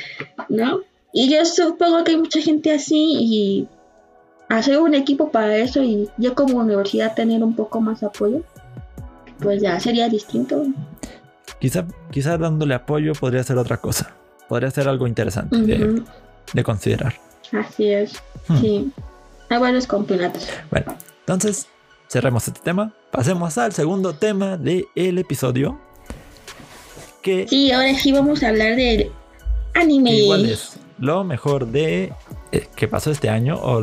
[0.48, 0.80] ¿no?
[1.12, 3.68] Y yo supongo que hay mucha gente así y
[4.48, 8.42] hacer un equipo para eso y yo como universidad tener un poco más apoyo,
[9.40, 10.64] pues ya sería distinto.
[11.58, 14.14] Quizá, quizá dándole apoyo podría ser otra cosa.
[14.48, 15.56] Podría ser algo interesante
[16.52, 17.14] de considerar.
[17.52, 18.60] Así es, Hmm.
[18.60, 18.92] sí.
[19.50, 20.48] Hay varios campeonatos.
[20.70, 21.66] Bueno, entonces
[22.08, 22.92] cerremos este tema.
[23.10, 25.78] Pasemos al segundo tema del episodio.
[27.22, 29.10] Que Sí, ahora sí vamos a hablar del
[29.74, 30.12] anime.
[30.14, 32.12] igual es lo mejor de
[32.52, 33.56] eh, que pasó este año.
[33.56, 33.80] O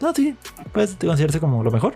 [0.00, 0.36] no, sí,
[0.72, 1.94] puede considerarse como lo mejor.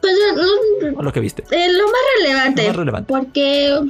[0.00, 1.42] Pues eh, O lo que viste.
[1.50, 2.62] eh, lo más relevante.
[2.62, 3.08] Lo más relevante.
[3.12, 3.80] Porque,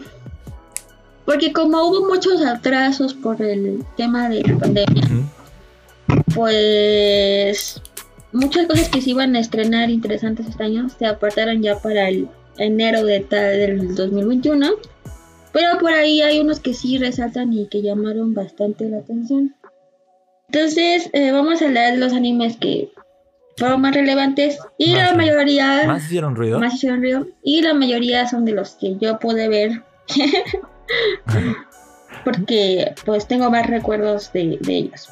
[1.26, 5.22] porque como hubo muchos atrasos por el tema de la pandemia, Ujú.
[6.34, 7.80] Pues
[8.32, 12.28] muchas cosas que se iban a estrenar interesantes este año se apartaron ya para el
[12.58, 14.66] enero de tal del 2021.
[15.52, 19.54] Pero por ahí hay unos que sí resaltan y que llamaron bastante la atención.
[20.48, 22.90] Entonces, eh, vamos a hablar de los animes que
[23.56, 26.60] fueron más relevantes y Más la mayoría Más hicieron ruido.
[26.60, 29.82] más hicieron ruido y la mayoría son de los que yo pude ver
[32.24, 35.08] porque pues tengo más recuerdos de, de ellos.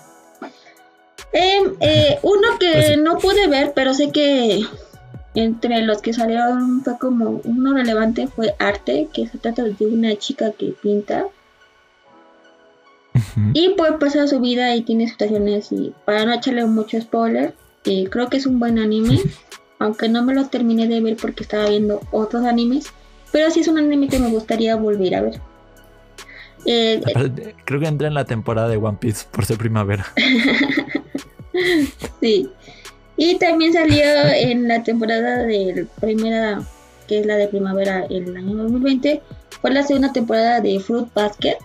[1.33, 2.97] Em, eh, uno que Pues sí.
[2.97, 4.61] no pude ver, pero sé que
[5.35, 10.17] entre los que salieron fue como uno relevante fue Arte, que se trata de una
[10.17, 11.27] chica que pinta
[13.55, 17.55] y puede pasar su vida y tiene situaciones y para no echarle mucho spoiler,
[17.85, 19.21] eh, creo que es un buen anime,
[19.79, 22.87] aunque no me lo terminé de ver porque estaba viendo otros animes,
[23.33, 25.41] pero sí es un anime que me gustaría volver a ver.
[26.67, 30.07] Eh, Aparte, Creo que entré en la temporada de One Piece por ser primavera.
[32.21, 32.49] sí.
[33.17, 34.05] Y también salió
[34.35, 36.61] en la temporada de primera,
[37.09, 39.23] que es la de primavera el año 2020,
[39.61, 41.57] fue la segunda temporada de Fruit Basket,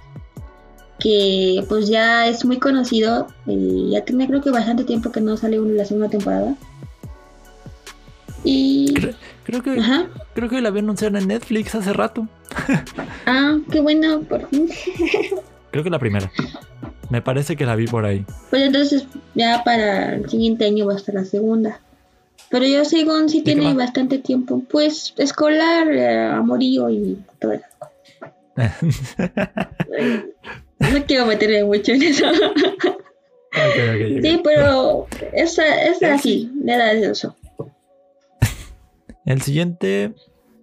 [0.99, 5.35] que pues ya es muy conocido, eh, ya tiene creo que bastante tiempo que no
[5.35, 6.55] sale la segunda temporada.
[8.43, 8.93] Y...
[8.93, 9.13] Creo,
[9.43, 10.07] creo que Ajá.
[10.33, 12.27] creo que la vi anunciar en Netflix hace rato.
[13.27, 14.69] Ah, qué bueno, por fin.
[15.71, 16.29] Creo que la primera.
[17.11, 18.25] Me parece que la vi por ahí.
[18.49, 19.05] Pues entonces
[19.35, 21.79] ya para el siguiente año va a estar la segunda.
[22.49, 24.63] Pero yo según sí ¿De qué tiene bastante tiempo.
[24.69, 27.65] Pues escolar, eh, amorío y todo eso.
[30.79, 32.25] No quiero meterme mucho en eso.
[34.23, 36.05] Sí, pero esa es Sí.
[36.05, 37.35] así, le da eso.
[39.25, 40.13] El siguiente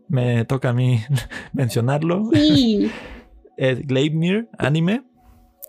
[0.09, 1.01] me toca a mí
[1.53, 2.31] mencionarlo.
[2.33, 2.91] Sí,
[3.57, 5.03] Es Gleipnir Anime.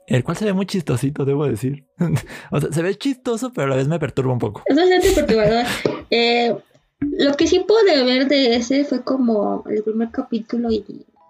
[0.10, 1.86] El cual se ve muy chistosito, debo decir.
[2.51, 4.64] o sea, se ve chistoso, pero a la vez me perturba un poco.
[4.66, 5.66] es bastante perturbador.
[6.12, 6.55] Eh,
[7.01, 10.84] lo que sí pude ver de ese fue como el primer capítulo y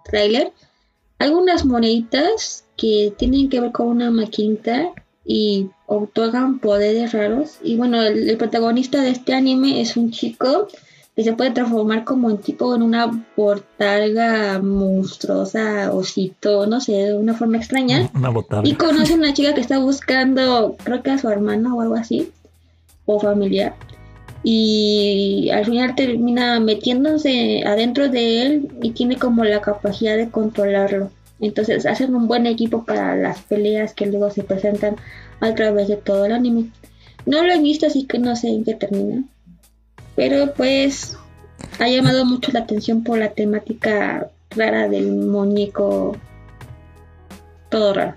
[0.06, 0.52] tráiler.
[1.18, 4.90] Algunas moneditas que tienen que ver con una maquinita
[5.22, 7.58] y otorgan poderes raros.
[7.62, 10.68] Y bueno, el, el protagonista de este anime es un chico
[11.20, 17.14] que se puede transformar como en tipo en una portalga monstruosa, osito, no sé, de
[17.14, 18.10] una forma extraña.
[18.14, 18.32] Una.
[18.64, 21.94] Y conoce a una chica que está buscando, creo que a su hermana o algo
[21.94, 22.32] así,
[23.04, 23.74] o familiar.
[24.42, 31.10] Y al final termina metiéndose adentro de él y tiene como la capacidad de controlarlo.
[31.38, 34.96] Entonces hacen un buen equipo para las peleas que luego se presentan
[35.40, 36.70] a través de todo el anime.
[37.26, 39.22] No lo he visto, así que no sé en qué termina.
[40.20, 41.16] Pero pues
[41.78, 46.14] ha llamado mucho la atención por la temática rara del muñeco.
[47.70, 48.16] Todo raro.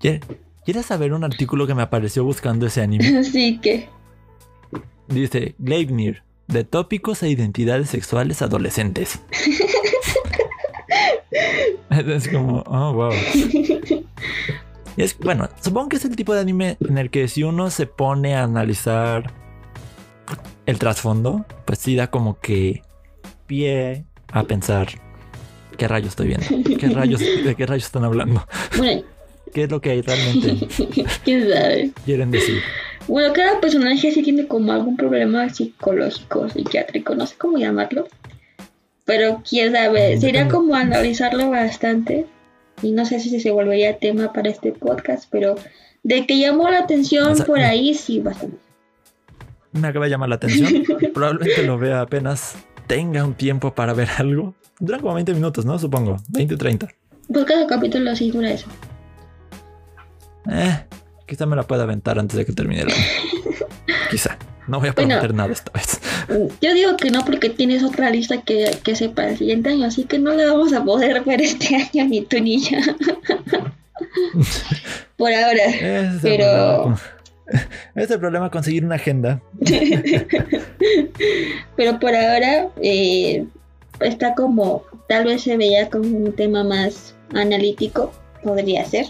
[0.00, 0.20] ¿Quie-
[0.64, 3.18] ¿Quieres saber un artículo que me apareció buscando ese anime?
[3.18, 3.88] Así que,
[5.08, 9.18] Dice Gleipnir, de tópicos e identidades sexuales adolescentes.
[11.90, 13.12] es como, oh, wow.
[14.96, 17.70] Y es, bueno, supongo que es el tipo de anime en el que si uno
[17.70, 19.41] se pone a analizar
[20.66, 22.82] el trasfondo, pues sí da como que
[23.46, 24.88] pie a pensar
[25.76, 26.46] ¿Qué rayos estoy viendo?
[26.78, 28.46] ¿Qué rayos, ¿De qué rayos están hablando?
[28.76, 29.02] Bueno,
[29.52, 30.66] ¿Qué es lo que realmente
[31.24, 31.90] quién sabe.
[32.04, 32.62] quieren decir?
[33.06, 38.06] Bueno, cada personaje sí tiene como algún problema psicológico, psiquiátrico, no sé cómo llamarlo.
[39.04, 42.26] Pero quién sabe, sería como analizarlo bastante.
[42.80, 45.56] Y no sé si se volvería tema para este podcast, pero
[46.04, 48.56] de que llamó la atención O sea, por ahí, sí, bastante.
[49.72, 50.84] Me acaba de llamar la atención.
[51.14, 52.54] Probablemente lo vea apenas
[52.86, 54.54] tenga un tiempo para ver algo.
[54.78, 55.78] Duran como 20 minutos, ¿no?
[55.78, 56.16] Supongo.
[56.28, 56.88] 20 o 30.
[57.32, 58.66] Pues cada capítulo sí dura eso.
[60.50, 60.84] Eh,
[61.26, 62.96] quizá me la pueda aventar antes de que termine el año.
[64.10, 64.36] Quizá.
[64.68, 65.08] No voy a Bueno.
[65.08, 66.00] prometer nada esta vez.
[66.60, 70.04] Yo digo que no porque tienes otra lista que, que sepa el siguiente año, así
[70.04, 72.78] que no la vamos a poder ver este año ni tú ni yo.
[75.16, 75.64] por ahora.
[75.80, 76.96] Es Pero-
[77.94, 79.40] es el problema conseguir una agenda.
[81.76, 83.44] Pero por ahora eh,
[84.00, 89.06] está como, tal vez se veía como un tema más analítico, podría ser.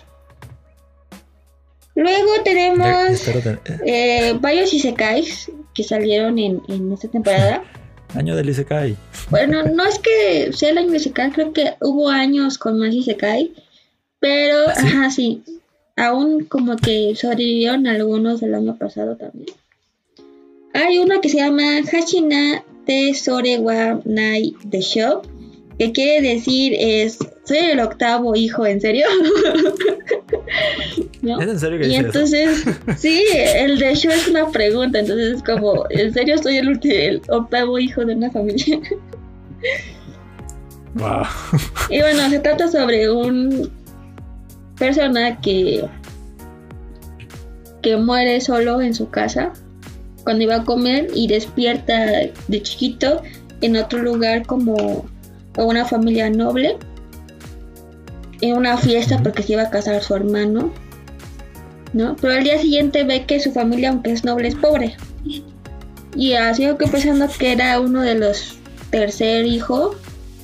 [1.95, 7.62] Luego tenemos ten- eh, eh, varios isekais que salieron en, en esta temporada.
[8.14, 8.97] año del Isekai.
[9.30, 12.95] Bueno, no es que sea el año de Isekai, creo que hubo años con más
[12.95, 13.53] Isekai,
[14.20, 14.86] pero, ¿Ah, sí?
[14.86, 15.43] ajá, sí,
[15.97, 19.47] aún como que sobrevivieron algunos del año pasado también.
[20.74, 25.22] Hay uno que se llama Hachina de Sorewa Nai de Show,
[25.78, 29.07] que quiere decir es, soy el octavo hijo, ¿en serio?
[31.22, 31.40] ¿No?
[31.40, 32.07] ¿Es en serio que Y eso?
[32.07, 32.64] entonces,
[32.97, 33.22] sí,
[33.55, 37.78] el de show es una pregunta, entonces es como, ¿en serio soy el, el octavo
[37.78, 38.80] hijo de una familia?
[40.95, 41.22] Wow.
[41.88, 43.70] y bueno, se trata sobre un
[44.79, 45.89] persona que
[47.83, 49.53] que muere solo en su casa
[50.23, 52.07] cuando iba a comer y despierta
[52.49, 53.23] de chiquito
[53.61, 55.05] en otro lugar como
[55.57, 56.77] una familia noble
[58.41, 60.73] en una fiesta porque se iba a casar su hermano
[61.93, 62.16] ¿no?
[62.20, 64.97] Pero al día siguiente ve que su familia, aunque es noble, es pobre.
[66.16, 68.57] Y así que pensando que era uno de los
[68.91, 69.95] tercer hijo,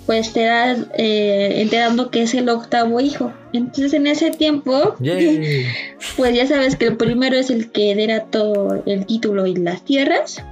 [0.09, 3.31] pues te das eh, enterando que es el octavo hijo.
[3.53, 5.67] Entonces en ese tiempo, Yay.
[6.17, 9.85] pues ya sabes que el primero es el que hereda todo el título y las
[9.85, 10.43] tierras.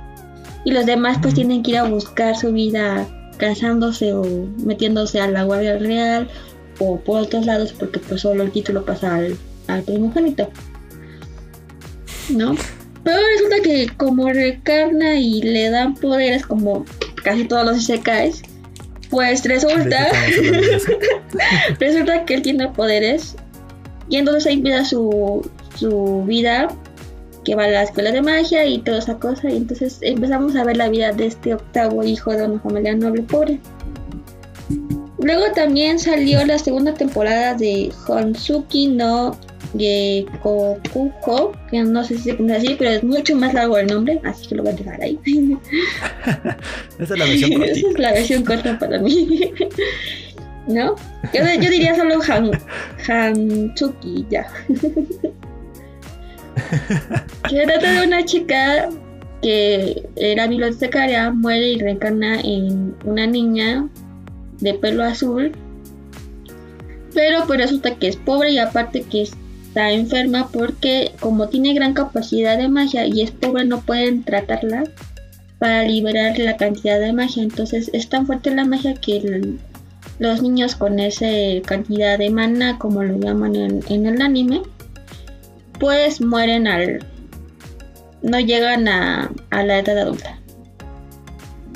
[0.66, 4.24] Y los demás pues tienen que ir a buscar su vida casándose o
[4.62, 6.28] metiéndose a la guardia real
[6.78, 9.38] o por otros lados porque pues solo el título pasa al,
[9.68, 10.50] al primogénito.
[12.28, 12.54] ¿No?
[13.04, 16.84] Pero resulta que como recarna y le dan poderes como
[17.24, 18.42] casi todos los isekais,
[19.10, 20.08] pues resulta,
[21.80, 23.36] resulta que él tiene poderes
[24.08, 26.68] y entonces ahí empieza su, su vida
[27.44, 30.64] que va a la escuela de magia y toda esa cosa y entonces empezamos a
[30.64, 33.60] ver la vida de este octavo hijo de una familia noble pobre.
[35.18, 39.36] Luego también salió la segunda temporada de Honsuki no
[39.76, 44.20] Gekokuko, que no sé si se pronuncia así, pero es mucho más largo el nombre,
[44.24, 45.18] así que lo voy a dejar ahí.
[46.98, 47.88] Esa es la versión Esa cortita.
[47.88, 49.52] es la versión corta para mí.
[50.68, 50.96] ¿No?
[51.32, 52.50] Yo, yo diría solo Han,
[53.06, 54.46] Hansuki, ya.
[57.48, 58.88] Se trata de una chica
[59.42, 63.88] que era bibliotecaria, muere y reencarna en una niña
[64.60, 65.52] de pelo azul.
[67.14, 69.22] Pero pues resulta que es pobre y aparte que
[69.76, 74.84] está enferma porque como tiene gran capacidad de magia y es pobre no pueden tratarla
[75.58, 77.42] para liberar la cantidad de magia.
[77.42, 79.58] Entonces es tan fuerte la magia que el-
[80.18, 81.26] los niños con esa
[81.66, 84.62] cantidad de mana, como lo llaman en, en el anime,
[85.78, 87.04] pues mueren al...
[88.22, 90.38] no llegan a, a la edad adulta.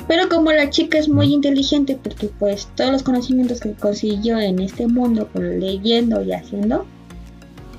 [0.07, 4.57] Pero como la chica es muy inteligente, porque pues todos los conocimientos que consiguió en
[4.59, 6.87] este mundo, con leyendo y haciendo,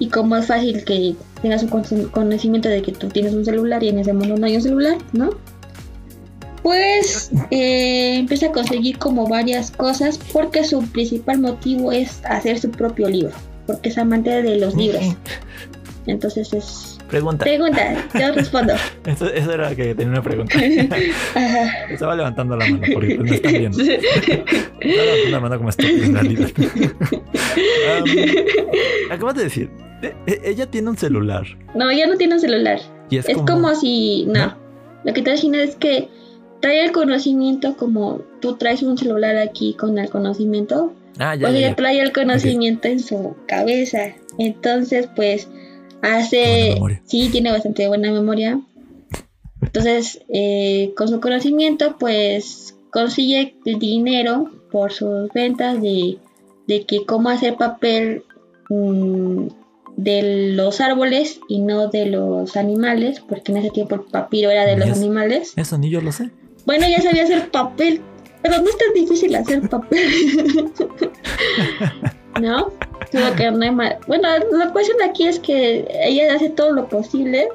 [0.02, 3.84] y como es fácil que tengas un con- conocimiento de que tú tienes un celular
[3.84, 5.30] y en ese mundo no hay un celular, ¿no?
[6.64, 12.70] Pues eh, empieza a conseguir como varias cosas porque su principal motivo es hacer su
[12.70, 13.32] propio libro,
[13.66, 15.04] porque es amante de los libros.
[16.06, 16.91] Entonces es...
[17.12, 17.44] Pregunta.
[17.44, 18.72] Pregunta, yo respondo.
[19.06, 20.58] Eso, eso era que tenía una pregunta.
[21.34, 21.84] Ajá.
[21.90, 23.78] Estaba levantando la mano porque no están viendo.
[23.82, 24.02] Estaba
[24.80, 26.48] levantando la mano como estúpido en realidad.
[28.00, 29.70] Um, acabas de decir,
[30.02, 31.44] e- e- ella tiene un celular.
[31.74, 32.80] No, ya no tiene un celular.
[33.10, 34.56] Y es, Es como, si, no,
[35.04, 36.08] lo que te imaginas es que
[36.60, 41.58] trae el conocimiento como tú traes un celular aquí con el conocimiento, Ah, ya, ya,
[41.58, 41.76] ella ya.
[41.76, 44.14] trae el conocimiento en su cabeza.
[44.38, 45.46] Entonces, pues,
[46.02, 47.02] hace, memoria.
[47.06, 48.60] sí, tiene bastante buena memoria.
[49.62, 56.18] Entonces, eh, con su conocimiento, pues, consigue el dinero por sus ventas de,
[56.66, 58.24] de que cómo hacer papel
[58.68, 59.46] mm,
[59.96, 64.66] de los árboles y no de los animales, porque en ese tiempo el papiro era
[64.66, 65.52] de los animales.
[65.56, 66.30] Eso ni yo lo sé.
[66.66, 68.00] Bueno, ya sabía hacer papel,
[68.42, 70.00] pero no es tan difícil hacer papel.
[72.40, 72.72] ¿No?
[73.10, 73.90] Que no hay.
[74.06, 77.48] Bueno, la cuestión aquí es que ella hace todo lo posible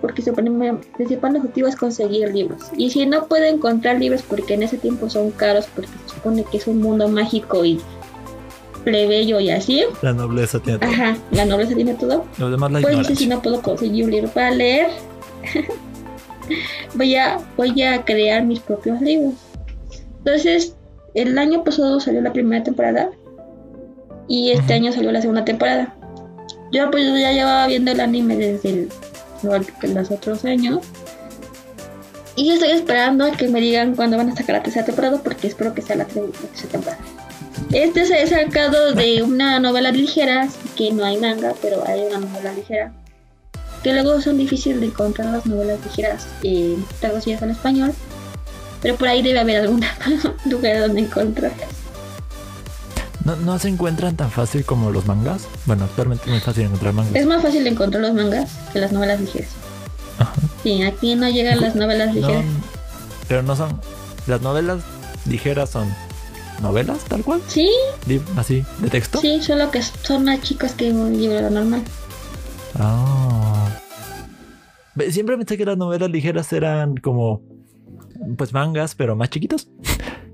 [0.00, 2.60] porque su principal objetivo es conseguir libros.
[2.76, 6.44] Y si no puede encontrar libros porque en ese tiempo son caros, porque se supone
[6.50, 7.80] que es un mundo mágico y
[8.84, 10.90] plebeyo y así, La nobleza tiene todo.
[10.90, 14.10] ajá, la nobleza tiene todo, Los demás la pues dice si no puedo conseguir un
[14.10, 14.88] libro para leer,
[16.94, 19.34] voy a, voy a crear mis propios libros.
[20.18, 20.74] Entonces,
[21.14, 23.10] el año pasado salió la primera temporada
[24.32, 25.94] y este año salió la segunda temporada.
[26.72, 28.88] Yo pues ya llevaba viendo el anime desde el-
[29.94, 30.78] los otros años.
[32.34, 35.48] Y estoy esperando a que me digan cuándo van a sacar la tercera temporada porque
[35.48, 36.32] espero que sea la tercera
[36.70, 36.98] temporada.
[37.72, 42.20] Este se ha sacado de una novela ligera, que no hay manga, pero hay una
[42.20, 42.92] novela ligera.
[43.82, 47.92] Que luego son difíciles de encontrar las novelas ligeras eh, traducidas al español.
[48.80, 49.82] Pero por ahí debe haber algún
[50.46, 51.81] lugar donde encontrarlas.
[53.24, 55.46] ¿No, no se encuentran tan fácil como los mangas.
[55.66, 57.14] Bueno, actualmente es muy fácil encontrar mangas.
[57.14, 59.50] Es más fácil encontrar los mangas que las novelas ligeras.
[60.18, 60.32] Ajá.
[60.62, 62.44] Sí, aquí no llegan las novelas No, ligeras.
[63.28, 63.80] pero no son.
[64.26, 64.82] Las novelas
[65.26, 65.88] ligeras son
[66.62, 67.40] novelas, tal cual.
[67.48, 67.70] Sí,
[68.36, 69.20] Así, de texto.
[69.20, 71.82] sí, solo que son más chicos que un libro normal.
[72.78, 73.68] Ah.
[75.10, 77.40] Siempre pensé que las novelas ligeras eran como.
[78.36, 79.68] Pues mangas, pero más chiquitos.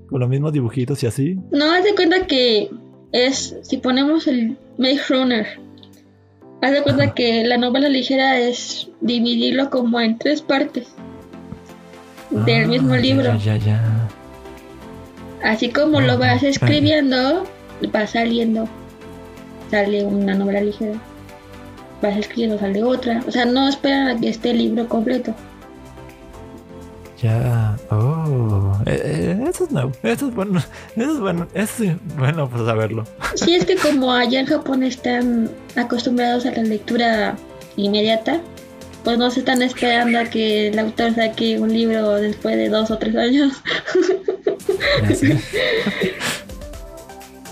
[0.09, 1.37] Con los mismos dibujitos y así.
[1.51, 2.69] No, haz de cuenta que
[3.11, 5.47] es, si ponemos el Maze Runner,
[6.61, 7.13] haz de cuenta Ajá.
[7.13, 10.87] que la novela ligera es dividirlo como en tres partes
[12.31, 13.23] del Ah, mismo libro.
[13.37, 14.07] Ya, ya, ya.
[15.43, 17.45] Así como lo Ah, vas escribiendo,
[17.95, 18.67] va saliendo.
[19.71, 20.99] Sale una novela ligera.
[22.01, 23.23] Vas escribiendo, sale otra.
[23.27, 25.35] O sea, no esperan a que esté el libro completo.
[27.21, 27.75] Ya.
[27.91, 28.77] Oh.
[28.85, 29.91] Eh, eh, eso es nuevo.
[30.03, 30.59] Eso es bueno.
[30.95, 31.47] Eso es bueno.
[31.53, 33.03] Eso es bueno por saberlo.
[33.35, 37.35] Sí, es que como allá en Japón están acostumbrados a la lectura
[37.75, 38.39] inmediata,
[39.03, 42.91] pues no se están esperando a que el autor saque un libro después de dos
[42.91, 43.53] o tres años.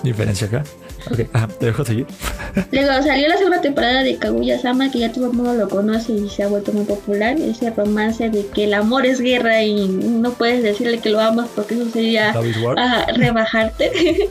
[0.04, 0.64] Diferencia acá.
[1.12, 2.06] Ok, ah, te dejo seguir.
[2.72, 6.30] Luego salió la segunda temporada de Kaguya-sama, que ya todo el mundo lo conoce y
[6.30, 7.38] se ha vuelto muy popular.
[7.40, 11.48] Ese romance de que el amor es guerra y no puedes decirle que lo amas
[11.56, 13.92] porque eso sería a rebajarte.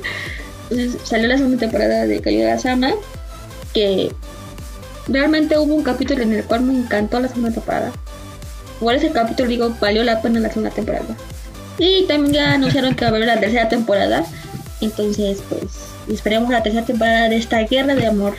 [0.71, 2.91] Entonces, salió la segunda temporada de Kaguya-sama,
[3.73, 4.11] que
[5.09, 7.93] realmente hubo un capítulo en el cual me encantó la segunda temporada.
[8.81, 11.17] Por ese capítulo digo, valió la pena la segunda temporada.
[11.79, 14.25] Y también ya anunciaron que va a haber la tercera temporada.
[14.87, 15.63] Entonces, pues,
[16.09, 18.35] esperemos la tercera temporada de esta guerra de amor.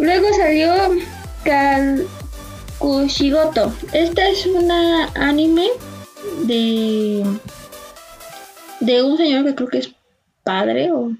[0.00, 0.72] Luego salió
[1.44, 3.72] Kalkushigoto.
[3.92, 5.66] Esta es una anime
[6.46, 7.24] de
[8.80, 9.90] de un señor que creo que es
[10.44, 11.12] padre o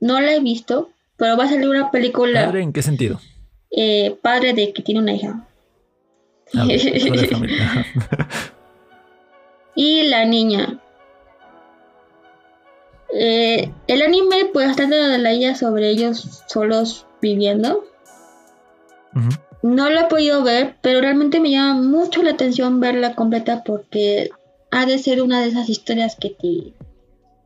[0.00, 3.20] no la he visto, pero va a salir una película ¿Padre en qué sentido?
[3.70, 5.46] eh, padre de que tiene una hija.
[6.54, 6.66] Ah,
[9.74, 10.78] y la niña.
[13.16, 17.84] Eh, el anime pues bastante de la ella sobre ellos solos viviendo.
[19.62, 24.30] No lo he podido ver, pero realmente me llama mucho la atención verla completa porque
[24.72, 26.72] ha de ser una de esas historias que te,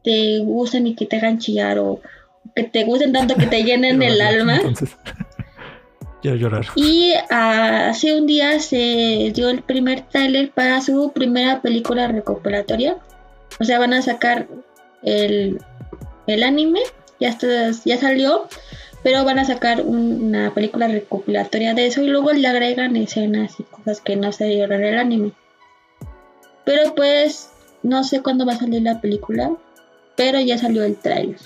[0.03, 2.01] te gustan y que te hagan chillar o
[2.57, 4.57] que te gusten tanto que te llenen el alma.
[4.57, 4.97] Entonces,
[6.23, 6.67] quiero llorar.
[6.75, 12.97] Y ah, hace un día se dio el primer tráiler para su primera película recopilatoria.
[13.61, 14.49] O sea, van a sacar
[15.03, 15.59] el,
[16.27, 16.81] el anime,
[17.21, 18.49] ya, está- ya salió,
[19.03, 23.59] pero van a sacar un- una película recopilatoria de eso y luego le agregan escenas
[23.61, 25.33] y cosas que no se dieron en el anime.
[26.65, 27.51] Pero pues
[27.83, 29.53] no sé cuándo va a salir la película,
[30.17, 31.39] pero ya salió el tráiler.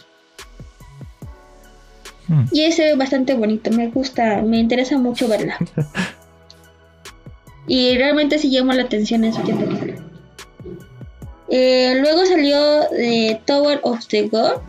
[2.29, 2.45] Hmm.
[2.53, 5.59] Y ese ve bastante bonito, me gusta, me interesa mucho verla.
[7.67, 10.12] y realmente sí llama la atención en su salió.
[11.49, 14.61] Eh, luego salió eh, Tower of the God,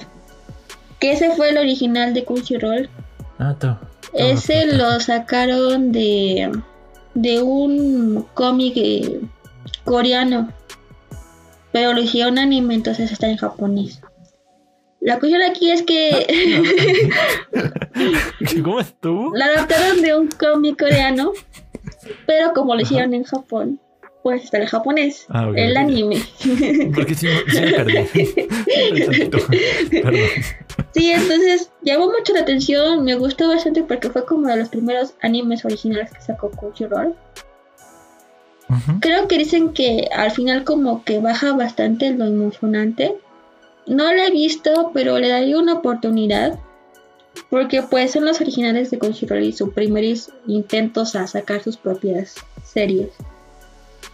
[0.99, 2.89] que ese fue el original de Crunchyroll.
[3.39, 3.77] Ah, to-.
[4.13, 6.51] Ese lo sacaron de,
[7.13, 9.21] de un cómic eh,
[9.83, 10.51] coreano,
[11.71, 14.01] pero lo hicieron anime, entonces está en japonés.
[14.99, 17.09] La cuestión aquí es que
[18.63, 19.31] ¿Cómo estuvo?
[19.35, 21.33] la adaptaron de un cómic coreano,
[22.25, 23.79] pero como lo hicieron en Japón,
[24.23, 26.23] pues está el japonés, Ah, el anime.
[26.95, 28.29] Porque sí, sí me perdí.
[30.01, 30.29] Perdón.
[30.93, 35.13] Sí, entonces llamó mucho la atención, me gustó bastante porque fue como de los primeros
[35.21, 37.15] animes originales que sacó Crunchyroll.
[38.69, 38.99] Ujú.
[39.01, 43.15] Creo que dicen que al final como que baja bastante lo emocionante.
[43.85, 46.57] No lo he visto, pero le daría una oportunidad.
[47.49, 52.35] Porque pues son los originales de Crunchyroll y sus primeros intentos a sacar sus propias
[52.63, 53.09] series.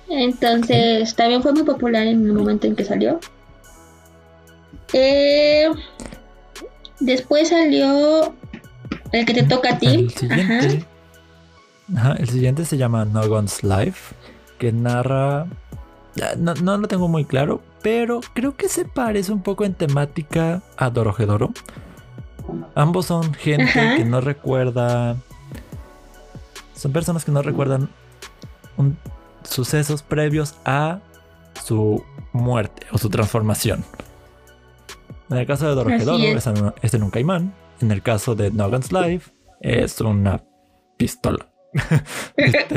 [0.09, 3.19] Entonces también fue muy popular en el momento en que salió.
[4.93, 5.69] Eh,
[6.99, 8.33] después salió
[9.11, 9.87] el que te toca a ti.
[9.87, 10.85] El siguiente.
[11.95, 14.15] Ajá, el siguiente se llama No Guns Life,
[14.57, 15.47] que narra.
[16.37, 20.61] No, no lo tengo muy claro, pero creo que se parece un poco en temática
[20.75, 21.51] a Dorohedoro.
[22.75, 23.95] Ambos son gente Ajá.
[23.97, 25.15] que no recuerda.
[26.75, 27.89] Son personas que no recuerdan
[28.77, 28.97] un-
[29.43, 30.99] sucesos previos a
[31.63, 33.83] su muerte o su transformación.
[35.29, 36.47] En el caso de Dorohedoro es.
[36.81, 37.53] es, en un caimán.
[37.81, 39.31] En el caso de No Guns Life
[39.61, 40.43] es una
[40.97, 41.47] pistola.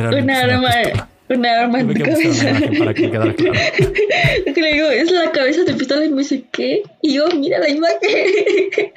[0.00, 2.50] Una arma, una arma en tu cabeza.
[2.50, 3.52] imagen para que me quedara claro.
[4.54, 6.82] que le digo, es la cabeza de pistola y me dice, ¿qué?
[7.00, 8.00] Y yo, mira la imagen.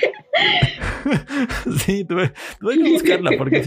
[1.86, 3.57] Sí, tuve, tuve que buscarla porque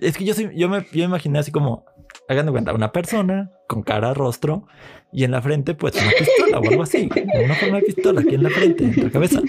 [0.00, 1.84] es que yo, me, yo me imaginé así como,
[2.28, 4.66] hagan de cuenta, una persona con cara, rostro
[5.12, 7.08] y en la frente pues una pistola o algo así,
[7.44, 9.42] una forma de pistola aquí en la frente, en la cabeza.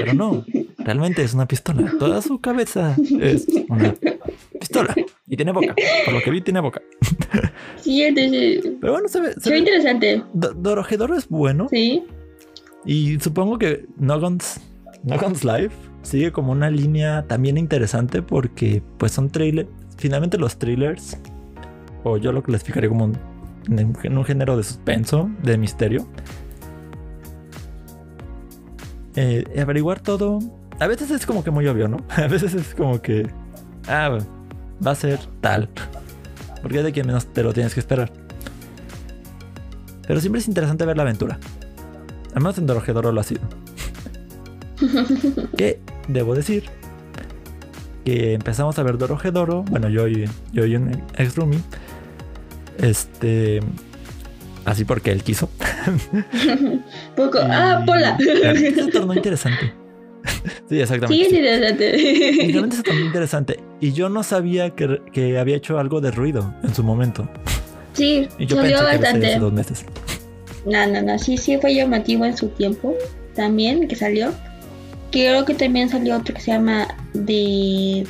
[0.00, 0.44] Pero no,
[0.78, 1.92] realmente es una pistola.
[1.98, 3.94] Toda su cabeza es una
[4.58, 4.94] pistola
[5.28, 5.74] y tiene boca.
[6.04, 6.80] Por lo que vi tiene boca.
[7.76, 9.32] Sí, entonces, Pero bueno, se ve...
[9.34, 10.22] se se ve interesante.
[10.32, 12.02] Do- Dorohedoro es bueno Sí.
[12.84, 14.60] y supongo que Nogon's,
[15.04, 21.18] Nogon's Life sigue como una línea también interesante porque pues son trailers, finalmente los trailers,
[22.04, 23.18] o yo lo clasificaría como un,
[23.68, 26.06] en, un género de suspenso, de misterio.
[29.16, 30.38] Eh, averiguar todo,
[30.78, 31.98] a veces es como que muy obvio, ¿no?
[32.16, 33.28] A veces es como que,
[33.88, 34.18] ah,
[34.84, 35.68] va a ser tal,
[36.62, 38.12] porque es de quien menos te lo tienes que esperar.
[40.06, 41.38] Pero siempre es interesante ver la aventura.
[42.34, 43.42] Al menos en Dorohedoro lo ha sido.
[45.56, 46.64] que debo decir
[48.04, 49.62] que empezamos a ver Dorohedoro.
[49.64, 51.60] Bueno, yo y, yo y un ex roomie.
[52.82, 53.60] Este.
[54.64, 55.48] Así porque él quiso.
[57.16, 57.38] Poco.
[57.42, 58.16] Ah, Y- pola.
[58.18, 59.72] Se tornó interesante.
[60.68, 61.14] sí, exactamente.
[61.14, 61.36] Sí, es sí.
[61.38, 61.96] interesante.
[61.98, 63.60] Y realmente se tornó interesante.
[63.80, 67.28] Y yo no sabía que, que había hecho algo de ruido en su momento.
[67.94, 69.38] Sí, Y yo pensé que hace bastante.
[69.38, 69.84] dos meses.
[70.66, 71.18] No, no, no.
[71.18, 72.94] Sí, sí fue llamativo en su tiempo.
[73.34, 74.32] También que salió.
[75.10, 78.06] Creo que también salió otro que se llama de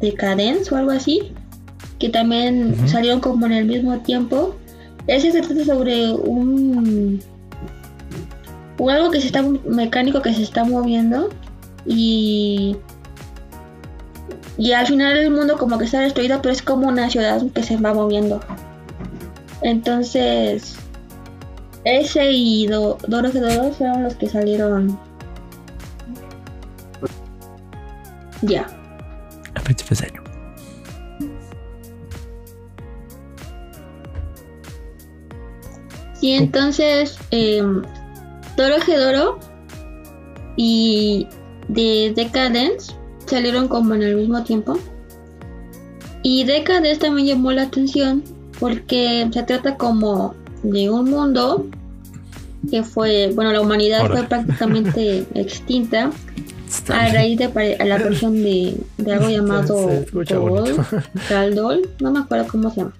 [0.00, 1.32] Decadence o algo así.
[2.02, 4.56] Que también salieron como en el mismo tiempo.
[5.06, 7.22] Ese se trata sobre un.
[8.76, 9.40] un algo que se está.
[9.40, 11.28] un mecánico que se está moviendo.
[11.86, 12.76] Y.
[14.58, 17.62] Y al final el mundo como que está destruido, pero es como una ciudad que
[17.62, 18.40] se va moviendo.
[19.62, 20.74] Entonces,
[21.84, 24.98] ese y Do Doro que Doro fueron los que salieron.
[28.42, 28.66] Ya.
[29.54, 30.21] A principios de año.
[36.22, 37.62] Y entonces, eh,
[38.56, 39.38] Doro Doro
[40.56, 41.26] y
[41.68, 42.94] de Decadence
[43.26, 44.78] salieron como en el mismo tiempo.
[46.22, 48.22] Y Decadence también llamó la atención
[48.60, 51.66] porque se trata como de un mundo
[52.70, 56.12] que fue, bueno, la humanidad fue prácticamente extinta
[56.88, 60.84] a raíz de a la aparición de, de algo llamado se escucha Dol, bonito.
[61.28, 62.92] Galdol, no me acuerdo cómo se llama.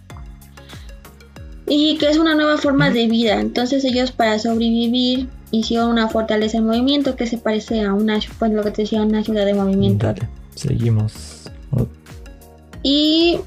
[1.75, 3.41] Y que es una nueva forma de vida.
[3.41, 8.53] Entonces ellos para sobrevivir hicieron una fortaleza en movimiento que se parece a una, pues
[8.53, 10.05] lo que te decía, una ciudad de movimiento.
[10.05, 11.51] Dale, seguimos.
[11.71, 11.87] Oh,
[12.83, 13.39] Y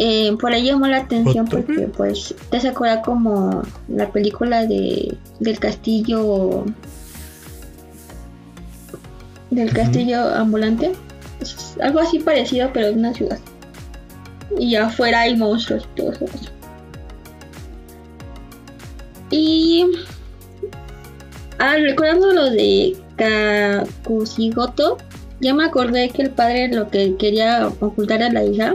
[0.00, 1.64] eh, por ahí llamó la atención Otro.
[1.64, 6.64] porque pues te se acuerda como la película de del castillo
[9.52, 10.94] del castillo ambulante.
[11.40, 13.38] Es algo así parecido pero en una ciudad.
[14.58, 16.57] Y afuera hay monstruos y todo eso.
[19.30, 19.86] Y
[21.58, 24.98] ah, recordando lo de Kakushigoto,
[25.40, 28.74] ya me acordé que el padre lo que quería ocultar a la hija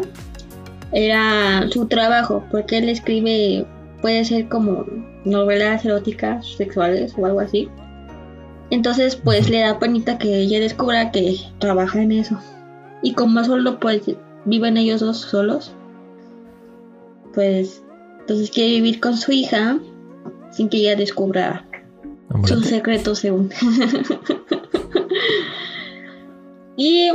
[0.91, 3.65] era su trabajo, porque él escribe,
[4.01, 4.85] puede ser como
[5.25, 7.67] novelas eróticas, sexuales o algo así.
[8.69, 12.39] Entonces, pues le da penita que ella descubra que trabaja en eso.
[13.01, 14.03] Y como solo pues
[14.45, 15.73] viven ellos dos solos,
[17.33, 17.83] pues
[18.21, 19.77] Entonces quiere vivir con su hija
[20.55, 21.65] sin que ella descubra
[22.29, 23.51] Hombre, sus secretos según.
[26.77, 27.11] y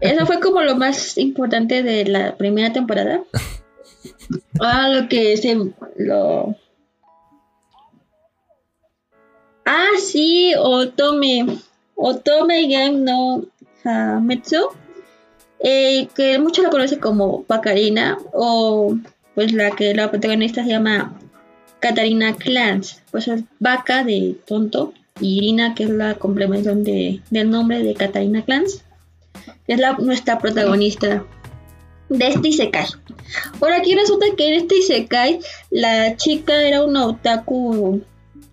[0.00, 3.22] eso fue como lo más importante de la primera temporada.
[4.60, 5.56] Ah, lo que se
[5.96, 6.56] lo
[9.64, 11.46] Ah, sí, Otome.
[11.94, 13.44] Otome Game no
[13.84, 14.68] Hametsu.
[15.60, 18.18] Eh, que muchos lo conocen como Pacarina.
[18.32, 18.94] O
[19.34, 21.18] pues la que la protagonista se llama
[21.88, 23.02] Katarina Clans.
[23.10, 24.92] Pues es vaca de tonto.
[25.20, 28.82] Y Irina, que es la complementación de, del nombre de Katarina Clans.
[29.66, 31.24] Que es la, nuestra protagonista
[32.08, 32.86] de este Isekai.
[33.60, 38.00] Ahora aquí resulta que en este Isekai la chica era una otaku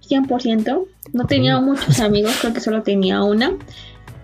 [0.10, 0.86] 100%.
[1.14, 3.54] No tenía muchos amigos, creo que solo tenía una.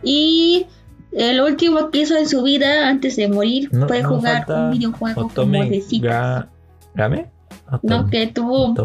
[0.03, 0.65] Y
[1.11, 4.71] el último que hizo en su vida antes de morir No- fue no jugar un
[4.71, 6.11] videojuego como de citas.
[6.11, 6.47] Ga-
[6.95, 7.25] ¿Game?
[7.83, 8.75] No, que tú,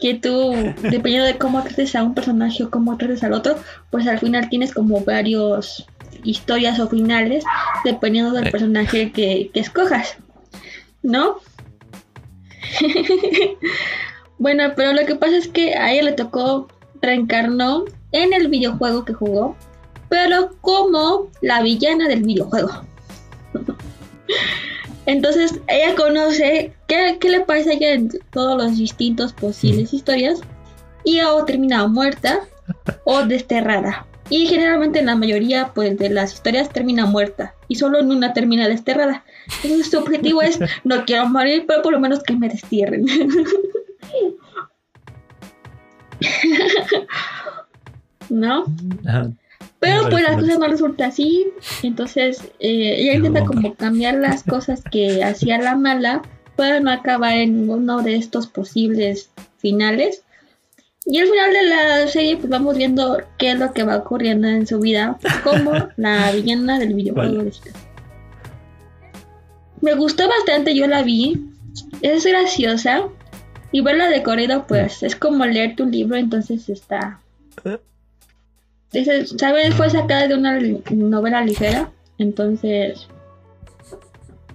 [0.00, 0.52] que tú,
[0.82, 3.56] dependiendo de cómo trates a un personaje o cómo trates al otro,
[3.90, 5.86] pues al final tienes como varios
[6.22, 7.44] historias o finales
[7.84, 8.50] dependiendo del Eh.
[8.50, 10.16] personaje que, que escojas,
[11.02, 11.36] ¿no?
[14.38, 16.68] bueno, pero lo que pasa es que a ella le tocó
[17.02, 19.56] reencarnó en el videojuego que jugó,
[20.08, 22.70] pero como la villana del videojuego.
[25.06, 30.40] Entonces ella conoce qué, qué le pasa a ella en todos los distintos posibles historias
[31.04, 32.40] y o termina muerta
[33.04, 34.06] o desterrada.
[34.30, 38.32] Y generalmente en la mayoría pues, de las historias termina muerta y solo en una
[38.32, 39.22] termina desterrada.
[39.62, 43.04] Entonces su objetivo es no quiero morir, pero por lo menos que me destierren.
[48.30, 48.64] ¿No?
[49.84, 51.46] Pero pues las cosas no resulta así.
[51.82, 56.22] Entonces eh, ella intenta como cambiar las cosas que hacía la mala
[56.56, 60.22] para no acabar en ninguno de estos posibles finales.
[61.06, 64.48] Y al final de la serie pues vamos viendo qué es lo que va ocurriendo
[64.48, 67.52] en su vida como la villana del videojuego Vale.
[69.82, 71.46] Me gustó bastante, yo la vi.
[72.00, 73.08] Es graciosa.
[73.70, 77.20] Y verla de corrido pues es como leerte un libro, entonces está...
[78.94, 79.74] Ese, ¿Sabes?
[79.74, 80.58] Fue sacada de una
[80.90, 81.90] novela ligera.
[82.18, 83.08] Entonces.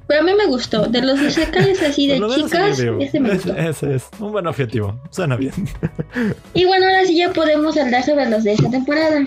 [0.07, 0.87] Pero a mí me gustó.
[0.87, 3.55] De los isekais así de chicas, ese me gustó.
[3.55, 4.99] ese es un buen objetivo.
[5.11, 5.53] Suena bien.
[6.53, 9.23] Y bueno, ahora sí ya podemos hablar sobre los de esta temporada.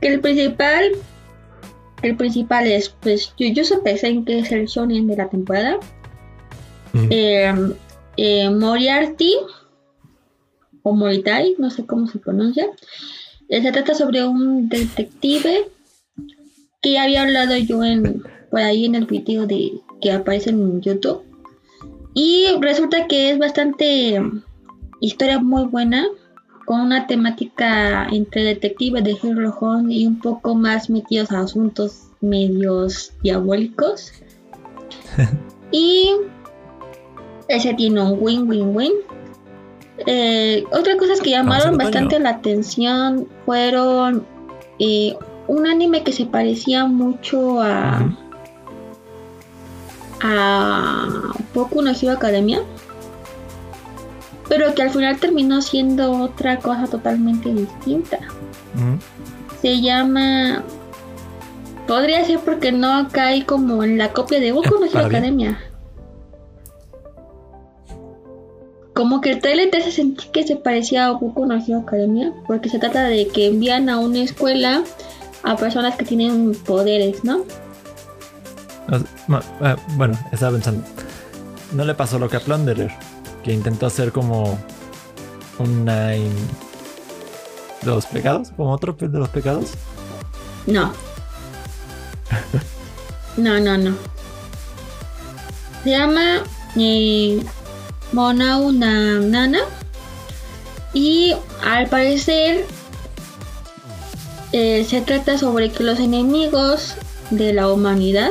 [0.00, 0.92] Que el principal.
[2.02, 5.78] El principal es, pues, Jujutsu Kaisen, que es el shonen de la temporada.
[6.92, 7.06] Mm.
[7.10, 7.54] Eh,
[8.16, 9.36] eh, Moriarty.
[10.82, 12.66] O Moritai, no sé cómo se pronuncia.
[13.60, 15.68] Se trata sobre un detective
[16.80, 20.80] que ya había hablado yo en por ahí en el video de que aparece en
[20.80, 21.22] YouTube.
[22.14, 24.42] Y resulta que es bastante mm,
[25.00, 26.06] historia muy buena,
[26.66, 32.08] con una temática entre detective de Sherlock Holmes y un poco más metidos a asuntos
[32.20, 34.12] medios diabólicos.
[35.72, 36.10] y
[37.48, 38.92] ese tiene un win-win-win.
[40.06, 44.26] Eh, otras cosas que llamaron bastante la atención fueron
[44.78, 48.16] eh, un anime que se parecía mucho a
[50.24, 52.62] a Boku no Hero Academia
[54.48, 58.18] pero que al final terminó siendo otra cosa totalmente distinta.
[59.62, 60.62] Se llama
[61.86, 65.06] podría ser porque no cae como en la copia de Boku no Hero.
[65.06, 65.58] Academia
[68.94, 72.32] como que el trailer te hace sentir que se parecía a Boku no Hero Academia
[72.46, 74.84] porque se trata de que envían a una escuela
[75.42, 77.44] a personas que tienen poderes, ¿no?
[79.60, 80.84] Ah, bueno, estaba pensando.
[81.72, 82.92] ¿No le pasó lo que a Plunderer?
[83.42, 84.58] Que intentó hacer como
[85.58, 86.30] un Nine
[87.80, 89.72] de los pecados, como otro de los pecados.
[90.66, 90.92] No.
[93.34, 93.96] No, no, no.
[95.82, 96.42] Se llama
[96.76, 97.42] eh,
[98.12, 99.60] Monau Na- Nana.
[100.94, 101.34] Y
[101.64, 102.64] al parecer
[104.52, 106.94] eh, se trata sobre que los enemigos
[107.30, 108.30] de la humanidad.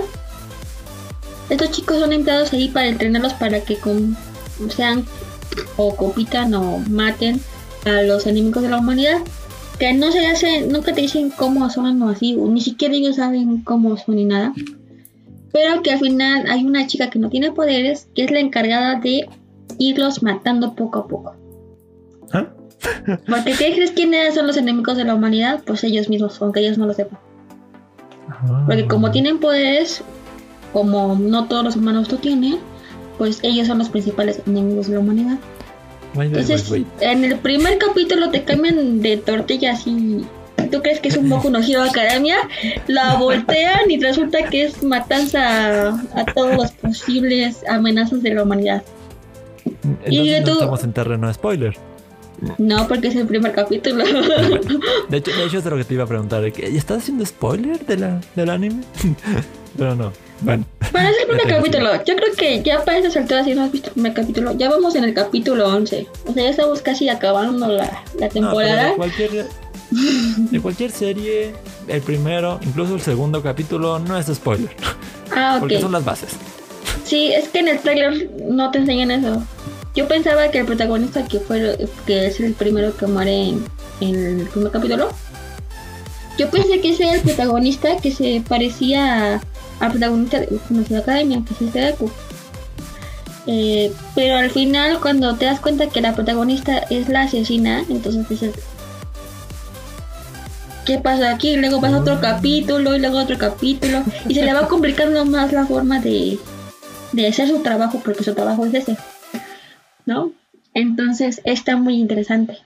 [1.49, 3.77] Estos chicos son entrados ahí para entrenarlos para que
[4.75, 5.05] sean
[5.75, 7.41] o compitan o maten
[7.85, 9.17] a los enemigos de la humanidad
[9.81, 13.63] que no se hacen, nunca te dicen cómo son o así, ni siquiera ellos saben
[13.63, 14.53] cómo son ni nada.
[15.51, 18.99] Pero que al final hay una chica que no tiene poderes, que es la encargada
[18.99, 19.27] de
[19.79, 21.35] irlos matando poco a poco.
[22.33, 22.47] ¿Ah?
[23.27, 25.61] Porque ¿qué crees quiénes son los enemigos de la humanidad?
[25.65, 27.19] Pues ellos mismos, aunque ellos no lo sepan.
[28.65, 30.03] Porque como tienen poderes,
[30.73, 32.57] como no todos los humanos lo tienen,
[33.17, 35.37] pues ellos son los principales enemigos de la humanidad.
[36.15, 37.03] Wait, Entonces, wait, wait.
[37.03, 40.25] en el primer capítulo te cambian de tortillas y
[40.71, 42.37] tú crees que es un Boku no Hero Academia,
[42.87, 48.43] la voltean y resulta que es matanza a, a todos los posibles amenazas de la
[48.43, 48.83] humanidad.
[49.65, 51.75] Entonces y no estamos en terreno spoiler.
[52.57, 54.03] No, porque es el primer capítulo.
[55.09, 56.41] De hecho, de hecho es de lo que te iba a preguntar.
[56.41, 58.81] de que, ¿Ya estás haciendo spoiler de la, del anime?
[59.77, 60.11] Pero no.
[60.41, 60.65] Bueno.
[60.91, 61.89] Para es el primer capítulo.
[62.03, 64.69] Yo creo que ya para esas alturas, si no has visto el primer capítulo, ya
[64.71, 66.07] vamos en el capítulo 11.
[66.25, 68.89] O sea, ya estamos casi acabando la, la No, temporada.
[68.89, 69.45] de cualquier,
[69.91, 71.53] de cualquier serie,
[71.87, 74.71] el primero, incluso el segundo capítulo, no es spoiler.
[75.35, 75.59] ah, ok.
[75.59, 76.31] Porque son las bases.
[77.11, 79.43] Sí, es que en el trailer no te enseñan eso.
[79.93, 83.49] Yo pensaba que el protagonista que fue que es el primero que muere
[83.99, 85.09] en, el primer capítulo.
[86.37, 89.41] Yo pensé que ese era el protagonista que se parecía
[89.81, 92.09] al protagonista de Conocida Academia, que es este Deku.
[93.45, 98.29] Eh, pero al final cuando te das cuenta que la protagonista es la asesina, entonces
[98.29, 98.53] dices
[100.85, 101.57] ¿Qué pasa aquí?
[101.57, 105.65] Luego pasa otro capítulo y luego otro capítulo y se le va complicando más la
[105.65, 106.39] forma de,
[107.11, 108.97] de hacer su trabajo porque su trabajo es ese,
[110.05, 110.33] ¿no?
[110.73, 112.57] Entonces está muy interesante.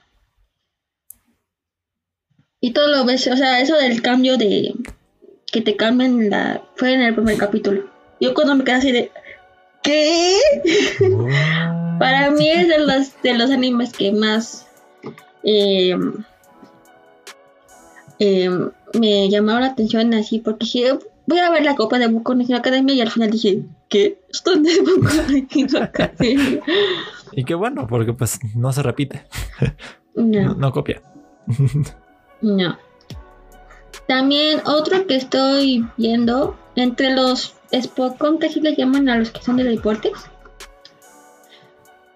[2.60, 4.74] Y todo lo ves, o sea, eso del cambio de
[5.52, 7.90] que te cambian la fue en el primer capítulo.
[8.20, 9.10] Yo cuando me quedé así de
[9.82, 10.38] ¿qué?
[11.98, 14.66] Para mí es de los de los animes que más
[15.44, 15.96] eh,
[18.18, 18.50] eh,
[18.98, 22.42] me llamaron la atención así porque dije voy a ver la copa de Boku no
[22.44, 24.20] Hero Academia y al final dije ¿qué?
[24.28, 25.00] ¿Esto no es Boku
[25.30, 26.62] no Hero Academia?
[27.32, 29.26] Y qué bueno, porque pues no se repite.
[30.14, 31.02] No, No, no copia.
[32.40, 32.78] no.
[34.08, 39.42] También otro que estoy viendo entre los Spokon que así les llaman a los que
[39.42, 40.12] son de deportes.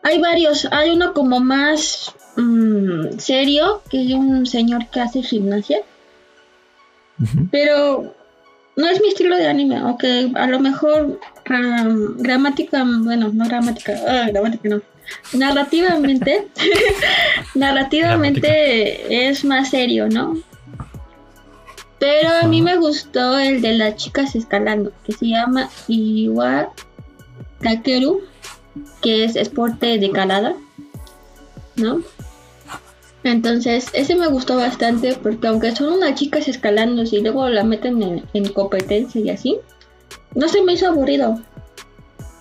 [0.02, 5.80] Hay varios, hay uno como más mm, serio, que es un señor que hace gimnasia.
[7.50, 8.14] Pero
[8.80, 13.92] no es mi estilo de anime, aunque a lo mejor ram- gramática, bueno, no gramática,
[14.08, 14.80] ah, gramática no.
[15.32, 16.48] Narrativamente,
[17.54, 20.36] narrativamente es más serio, ¿no?
[21.98, 26.72] Pero a mí me gustó el de las chicas escalando, que se llama Iwa
[27.60, 28.22] Kakeru,
[29.02, 30.54] que es deporte de calada,
[31.76, 32.00] ¿no?
[33.22, 38.02] Entonces, ese me gustó bastante porque aunque son unas chicas escalando y luego la meten
[38.02, 39.58] en, en competencia y así,
[40.34, 41.40] no se me hizo aburrido.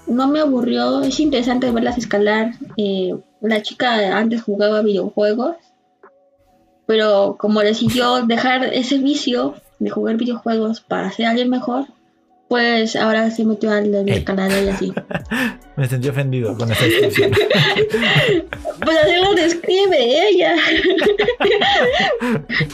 [0.07, 2.53] No me aburrió, es interesante verlas escalar.
[2.77, 5.55] eh, la chica antes jugaba videojuegos,
[6.85, 11.85] pero como decidió dejar ese vicio de jugar videojuegos para ser alguien mejor,
[12.49, 14.17] pues ahora se metió al de la Ey.
[14.19, 14.91] escalada y así.
[15.77, 17.31] Me sentí ofendido con esa descripción.
[18.83, 20.55] Pues así lo describe ella.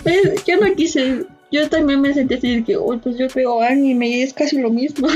[0.03, 1.25] Pues, yo no quise.
[1.51, 4.59] Yo también me sentí así de que, "Uy, pues yo veo anime y es casi
[4.59, 5.07] lo mismo.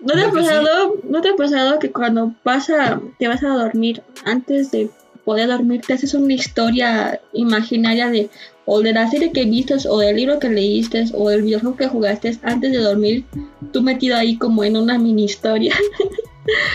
[0.00, 3.48] ¿No te ha pasado, ¿No te ha pasado que cuando vas a, te vas a
[3.48, 4.90] dormir, antes de
[5.24, 8.28] poder dormir, te haces una historia imaginaria de
[8.64, 11.88] o de la serie que viste, o del libro que leíste, o del videojuego que
[11.88, 13.24] jugaste antes de dormir,
[13.72, 15.74] tú metido ahí como en una mini historia?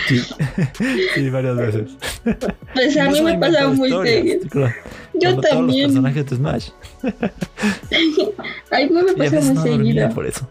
[0.08, 0.22] Sí,
[1.16, 1.90] sí varias veces.
[2.74, 4.48] Pues a mí me pasa muy seguido.
[4.50, 4.74] claro,
[5.14, 5.88] Yo Todos los también.
[5.90, 6.70] personajes de Smash.
[8.72, 10.10] A mí me Y a pasa veces muy no seguido.
[10.10, 10.50] por eso.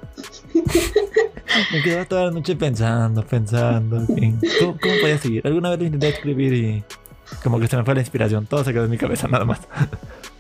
[1.73, 3.97] Me quedaba toda la noche pensando, pensando.
[4.17, 5.47] en ¿Cómo, ¿Cómo podía seguir?
[5.47, 6.85] Alguna vez lo intenté escribir y
[7.43, 8.47] como que se me fue la inspiración.
[8.47, 9.61] Todo se quedó en mi cabeza, nada más.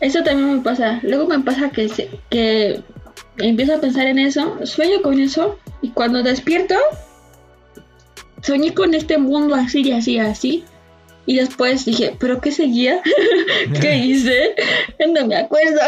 [0.06, 1.00] Eso también me pasa.
[1.02, 2.80] Luego me pasa que, se- que
[3.38, 6.74] empiezo a pensar en eso, sueño con eso, y cuando despierto,
[8.42, 10.64] soñé con este mundo así y así, así.
[11.28, 13.00] Y después dije, ¿pero qué seguía?
[13.80, 14.54] ¿Qué hice?
[15.12, 15.80] No me acuerdo.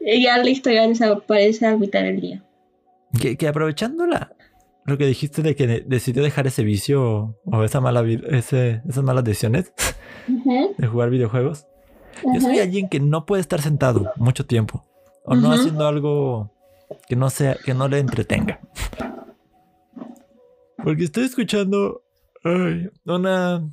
[0.00, 2.42] y ya la historia desaparece a mitad del día.
[3.20, 4.32] Que, que aprovechando la,
[4.84, 9.02] lo que dijiste de que de- decidió dejar ese vicio o esa mala ese, esas
[9.04, 9.72] malas decisiones
[10.78, 11.66] de jugar videojuegos.
[12.34, 14.84] Yo soy alguien que no puede estar sentado mucho tiempo
[15.24, 16.50] o no haciendo algo
[17.08, 18.60] que no sea que no le entretenga.
[20.82, 22.02] Porque estoy escuchando
[22.44, 23.68] ay, una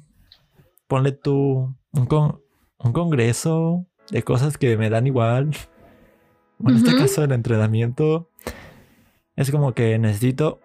[0.88, 2.42] ponle tú un, con-
[2.80, 5.52] un congreso de cosas que me dan igual.
[6.66, 8.30] En este caso el entrenamiento
[9.36, 10.60] es como que necesito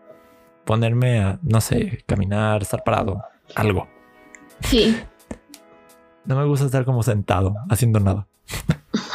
[0.64, 3.22] ponerme a no sé, caminar, estar parado,
[3.54, 3.86] algo.
[4.60, 4.96] Sí.
[6.24, 8.26] No me gusta estar como sentado, haciendo nada.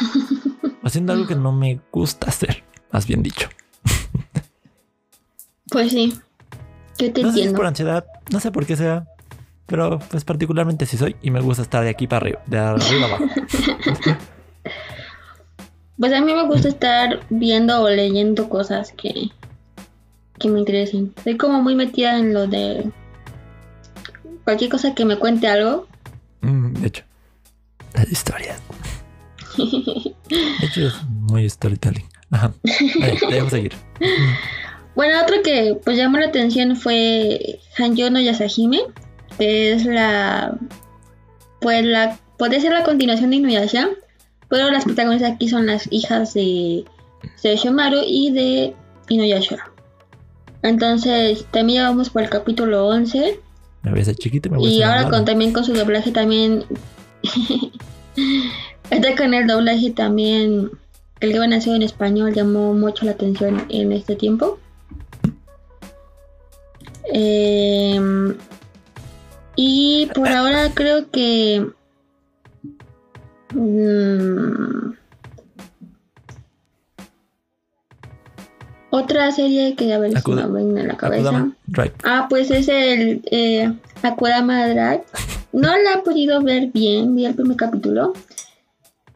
[0.82, 3.48] haciendo algo que no me gusta hacer, más bien dicho.
[5.70, 6.18] Pues sí.
[6.98, 7.56] Yo te No sé si es entiendo.
[7.56, 9.06] por ansiedad, no sé por qué sea,
[9.66, 13.06] pero pues particularmente sí soy y me gusta estar de aquí para arriba, de arriba
[13.06, 13.24] abajo.
[15.98, 19.28] Pues a mí me gusta estar viendo o leyendo cosas que,
[20.38, 21.12] que me interesen.
[21.22, 22.90] Soy como muy metida en lo de
[24.44, 25.86] cualquier cosa que me cuente algo.
[26.42, 27.04] Mm, de hecho,
[27.94, 28.60] las historias.
[29.56, 32.06] De hecho, es muy storytelling.
[32.30, 32.52] Ajá.
[33.00, 33.72] Vale, debemos seguir.
[34.96, 38.80] Bueno, otro que pues llamó la atención fue Hanyo no Yasahime,
[39.38, 40.58] que es la
[41.60, 43.88] pues la puede ser la continuación de Inuyasha,
[44.48, 46.84] pero las protagonistas aquí son las hijas de
[47.36, 48.74] Seishomaru y de
[49.08, 49.70] Inuyasha.
[50.62, 53.40] Entonces, también ya vamos por el capítulo 11
[53.82, 55.72] Me voy a hacer chiquito y me voy a y ahora con también con su
[55.72, 56.64] doblaje también
[58.90, 60.70] este con el doblaje también
[61.20, 64.58] el que van a hacer en español llamó mucho la atención en este tiempo.
[67.12, 68.36] Em,
[69.56, 71.66] y por ahora creo que
[73.54, 74.92] mm,
[78.90, 81.94] otra serie que a ver si me viene a la cabeza Akudama Drive.
[82.04, 83.72] Ah, pues es el eh,
[84.02, 85.04] Akudama Drive.
[85.52, 88.12] No la he podido ver bien, vi el primer capítulo.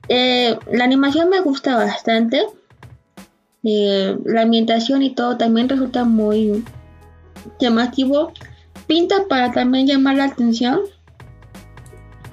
[0.09, 2.43] Eh, la animación me gusta bastante.
[3.63, 6.65] Eh, la ambientación y todo también resulta muy
[7.59, 8.33] llamativo.
[8.87, 10.81] Pinta para también llamar la atención.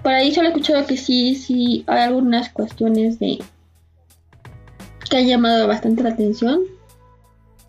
[0.03, 3.39] Por ahí solo he escuchado que sí, sí, hay algunas cuestiones de
[5.09, 6.61] que han llamado bastante la atención.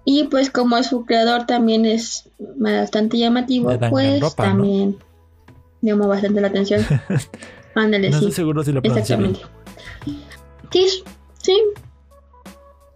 [0.05, 4.96] Y pues como su creador también es bastante llamativo, pues también
[5.80, 6.84] llamó bastante la atención.
[7.74, 8.24] Ándale, No sí.
[8.26, 8.96] estoy seguro si lo bien.
[8.98, 9.40] Exactamente.
[10.72, 10.86] Sí,
[11.42, 11.57] sí.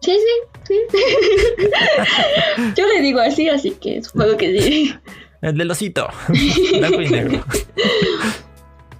[0.01, 0.13] Sí,
[0.67, 0.99] sí, sí.
[2.77, 4.95] Yo le digo así, así que supongo que sí.
[5.43, 6.09] El del osito.
[6.79, 7.45] Blanco y negro.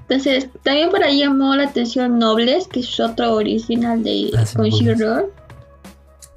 [0.09, 4.57] Entonces, también por ahí llamó la atención Nobles, que es otro original de Ah, sí.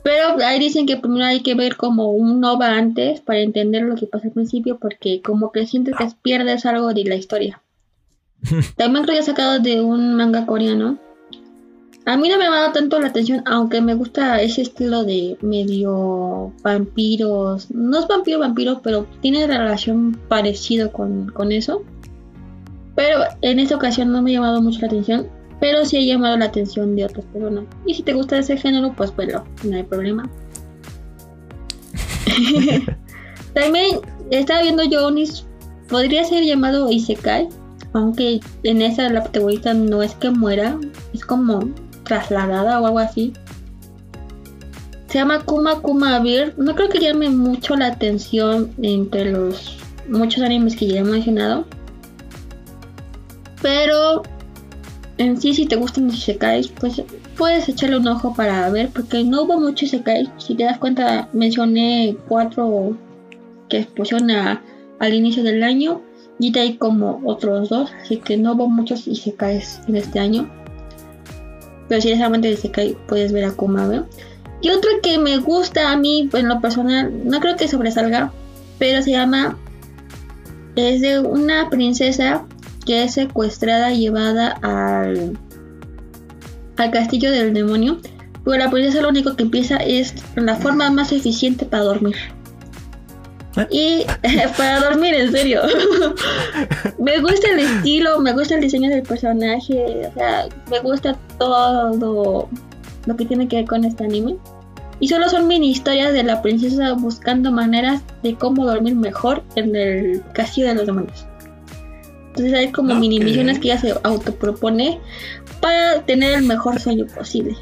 [0.10, 3.94] Pero ahí dicen que primero hay que ver como un OVA antes para entender lo
[3.94, 7.62] que pasa al principio, porque como que sientes que pierdes algo de la historia.
[8.76, 10.98] También creo que sacado de un manga coreano.
[12.08, 15.38] A mí no me ha dado tanto la atención, aunque me gusta ese estilo de
[15.42, 17.70] medio vampiros.
[17.70, 21.84] No es vampiro vampiro, pero tiene relación parecido con, con eso.
[22.96, 25.28] Pero en esta ocasión no me ha llamado mucho la atención.
[25.60, 27.66] Pero sí ha llamado la atención de otras personas.
[27.86, 30.30] Y si te gusta ese género, pues bueno, no hay problema.
[33.54, 34.00] También
[34.32, 35.10] estaba viendo yo.
[35.90, 37.50] Podría ser llamado Isekai.
[37.94, 40.78] Aunque en esa la protagonista no es que muera.
[41.14, 41.60] Es como
[42.04, 43.34] trasladada o algo así.
[45.08, 46.54] Se llama Kuma Kuma Beer.
[46.58, 51.66] No creo que llame mucho la atención entre los muchos animes que ya he mencionado.
[53.62, 54.24] Pero
[55.20, 57.04] en sí, si te gustan los isekais, pues
[57.38, 60.30] puedes echarle un ojo para ver, porque no hubo muchos isekais.
[60.38, 62.98] Si te das cuenta, mencioné cuatro
[63.68, 64.64] que pusieron a-
[65.00, 66.02] al inicio del año
[66.40, 70.50] y de ahí como otros dos, así que no hubo muchos isekais en este año.
[71.90, 74.04] Pero si eres amante de isekai, puedes ver a Kumabe.
[74.62, 78.32] Y otro que me gusta a mí, en lo personal, no creo que sobresalga,
[78.78, 79.58] pero se llama.
[80.76, 82.46] Es de una princesa
[82.90, 85.38] que es secuestrada y llevada al,
[86.78, 88.00] al castillo del demonio.
[88.44, 92.16] Pero la princesa lo único que empieza es la forma más eficiente para dormir.
[93.70, 94.06] Y
[94.58, 95.62] para dormir, en serio.
[97.00, 102.50] me gusta el estilo, me gusta el diseño del personaje, o sea, me gusta todo
[103.06, 104.36] lo que tiene que ver con este anime.
[105.00, 109.76] Y solo son mini historias de la princesa buscando maneras de cómo dormir mejor en
[109.76, 111.29] el castillo de los demonios.
[112.30, 113.26] Entonces hay como mini Ok.
[113.26, 115.00] misiones que ella se autopropone
[115.62, 117.56] para tener el mejor sueño posible.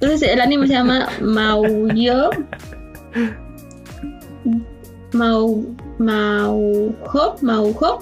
[0.00, 2.30] Entonces el anime se llama Mauyo.
[5.12, 5.76] Mau.
[5.98, 7.36] Maujo.
[7.42, 7.98] Maujo.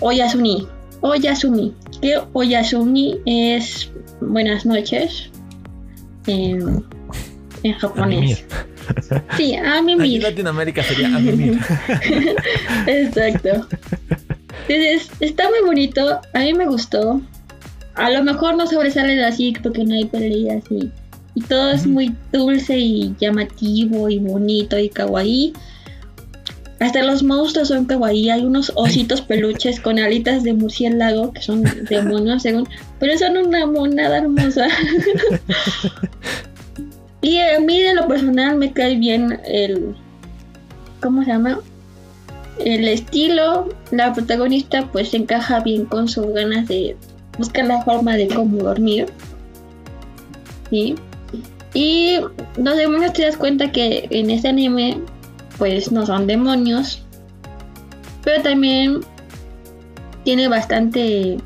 [0.00, 0.68] Oyasumi.
[1.00, 1.74] Oyasumi.
[2.00, 3.90] Que Oyasumi es
[4.20, 5.30] buenas noches
[6.26, 6.84] en,
[7.62, 8.44] en japonés.
[9.36, 10.22] Sí, Aquí en Amimir.
[10.22, 11.58] Latinoamérica sería a mimir.
[12.86, 13.66] Exacto.
[14.68, 16.20] Entonces, está muy bonito.
[16.34, 17.20] A mí me gustó.
[17.94, 20.90] A lo mejor no sobresale así porque no hay peleas y,
[21.34, 25.52] y todo es muy dulce y llamativo y bonito y kawaii.
[26.80, 28.30] Hasta los monstruos son kawaii.
[28.30, 32.68] Hay unos ositos peluches con alitas de murciélago que son demonios según.
[32.98, 34.66] Pero son una monada hermosa.
[37.22, 39.94] Y a mí de lo personal me cae bien el...
[41.00, 41.60] ¿Cómo se llama?
[42.58, 46.96] El estilo, la protagonista pues encaja bien con sus ganas de
[47.38, 49.06] buscar la forma de cómo dormir.
[50.68, 50.96] ¿Sí?
[51.74, 52.16] Y
[52.56, 54.98] los demonios te das cuenta que en este anime
[55.58, 57.02] pues no son demonios.
[58.24, 59.00] Pero también
[60.24, 61.38] tiene bastante...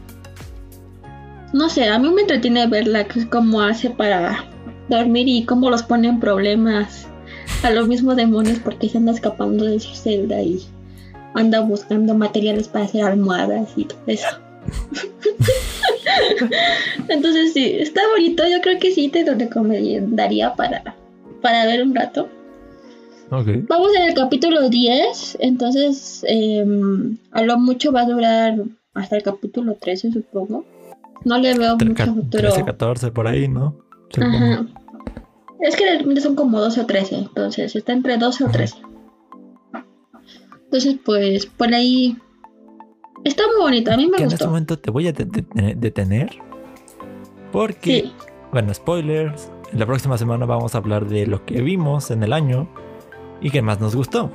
[1.52, 4.44] No sé, a mí me entretiene verla cómo hace para
[4.88, 7.06] dormir y cómo los pone en problemas
[7.62, 10.62] a los mismos demonios porque se anda escapando de su celda y
[11.34, 14.26] anda buscando materiales para hacer almohadas y todo eso.
[17.08, 18.44] Entonces sí, está bonito.
[18.48, 20.94] Yo creo que sí te lo recomendaría para,
[21.42, 22.28] para ver un rato.
[23.30, 25.38] Vamos en el capítulo 10.
[25.40, 28.56] Entonces, em, a lo mucho va a durar
[28.94, 30.64] hasta el capítulo 13, supongo.
[31.24, 32.52] No le veo mucho futuro.
[32.52, 33.74] 13, 14 por ahí, ¿no?
[34.20, 34.66] Ajá.
[35.60, 37.16] Es que son como 12 o 13.
[37.16, 38.76] Entonces, está entre 12 o 13.
[40.64, 42.16] Entonces, pues, por ahí
[43.26, 44.24] Está muy bonito, a mí me gustó.
[44.24, 46.30] En este momento te voy a detener.
[47.50, 48.12] Porque,
[48.52, 49.50] bueno, spoilers.
[49.72, 52.68] La próxima semana vamos a hablar de lo que vimos en el año
[53.40, 54.30] y que más nos gustó.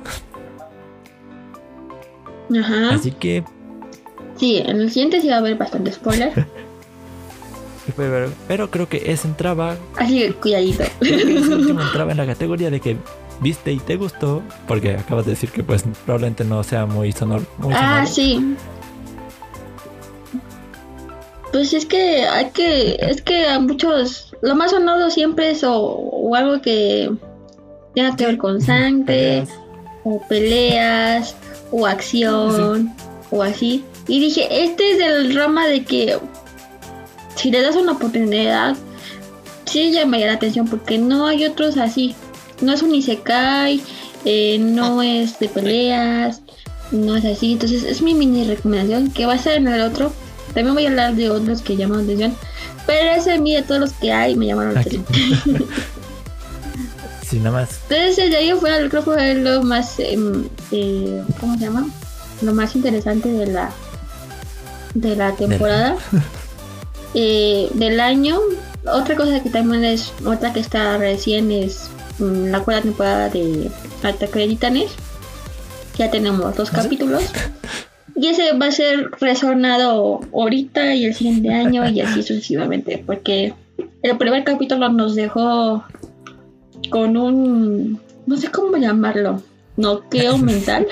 [2.54, 2.94] Ajá.
[2.94, 3.44] Así que.
[4.36, 6.46] Sí, en el siguiente sí va a haber bastante spoiler.
[8.48, 9.76] pero, creo que ese entraba.
[9.96, 10.84] Así que cuidadito.
[11.00, 12.96] ese último entraba en la categoría de que
[13.40, 17.44] viste y te gustó, porque acabas de decir que pues probablemente no sea muy sonoro.
[17.74, 18.56] ah, sí.
[21.52, 26.34] Pues es que hay que, es que a muchos, lo más sonado siempre es o,
[26.34, 27.12] algo que
[27.94, 29.44] tenga que ver con sangre,
[30.04, 31.36] o peleas,
[31.70, 32.94] o acción,
[33.30, 33.84] o así.
[34.08, 36.18] Y dije, este es el rama de que
[37.36, 38.76] si le das una oportunidad,
[39.64, 42.14] sí llamaría la atención, porque no hay otros así.
[42.60, 43.82] No es un Isekai,
[44.24, 46.42] eh, no es de peleas,
[46.90, 47.52] no es así.
[47.52, 50.12] Entonces es mi mini recomendación que va a ser en el otro
[50.54, 52.34] también voy a hablar de otros que llaman atención.
[52.86, 55.06] Pero ese mí de todos los que hay me llamaron la atención.
[57.28, 57.80] sí, nada más.
[57.88, 61.86] Entonces de ahí fue, creo que fue lo más, em, eh, ¿cómo se llama?
[62.42, 63.70] Lo más interesante de la
[64.94, 65.96] de la temporada.
[67.14, 68.38] Eh, del año.
[68.92, 73.70] Otra cosa que también es, otra que está recién es mm, la cuarta temporada de
[74.02, 74.90] Ataque de Titanes.
[75.96, 77.22] Ya tenemos dos ¿Ah, capítulos.
[78.14, 83.54] Y ese va a ser resonado ahorita y el siguiente año y así sucesivamente, porque
[84.02, 85.82] el primer capítulo nos dejó
[86.90, 89.42] con un, no sé cómo llamarlo,
[89.76, 90.86] noqueo mental.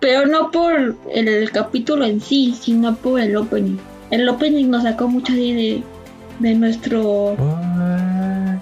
[0.00, 3.76] Pero no por el, capítulo en sí, sino por el opening.
[4.10, 5.82] El opening nos sacó mucho de,
[6.40, 7.36] de nuestro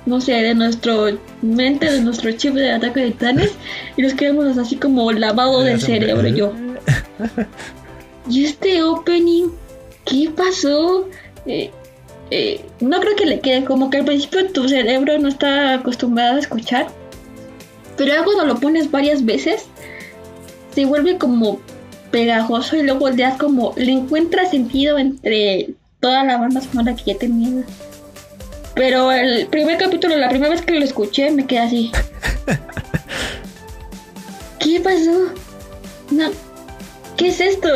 [0.08, 3.52] no sé, de nuestro mente, de nuestro chip de ataque de titanes
[3.96, 6.52] y nos quedamos así como lavado del cerebro yo.
[8.30, 9.48] ¿Y este opening?
[10.04, 11.06] ¿Qué pasó?
[11.44, 11.70] Eh,
[12.30, 16.36] eh, no creo que le quede como que al principio tu cerebro no está acostumbrado
[16.36, 16.88] a escuchar,
[17.96, 19.66] pero ya cuando lo pones varias veces
[20.74, 21.60] se vuelve como
[22.10, 25.70] pegajoso y luego le das como le encuentras sentido entre
[26.00, 27.64] toda la banda sonora que ya tenía.
[28.74, 31.92] Pero el primer capítulo, la primera vez que lo escuché, me quedé así.
[34.60, 35.32] ¿Qué pasó?
[36.10, 36.30] No.
[37.16, 37.68] ¿Qué es esto?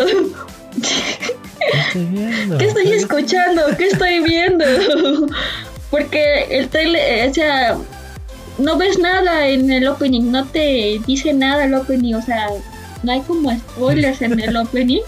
[1.93, 3.63] ¿Qué estoy escuchando?
[3.77, 4.65] ¿Qué estoy viendo?
[5.91, 7.77] Porque el trailer, o sea,
[8.59, 12.49] no ves nada en el opening, no te dice nada el opening, o sea,
[13.03, 15.03] no hay como spoilers en el opening.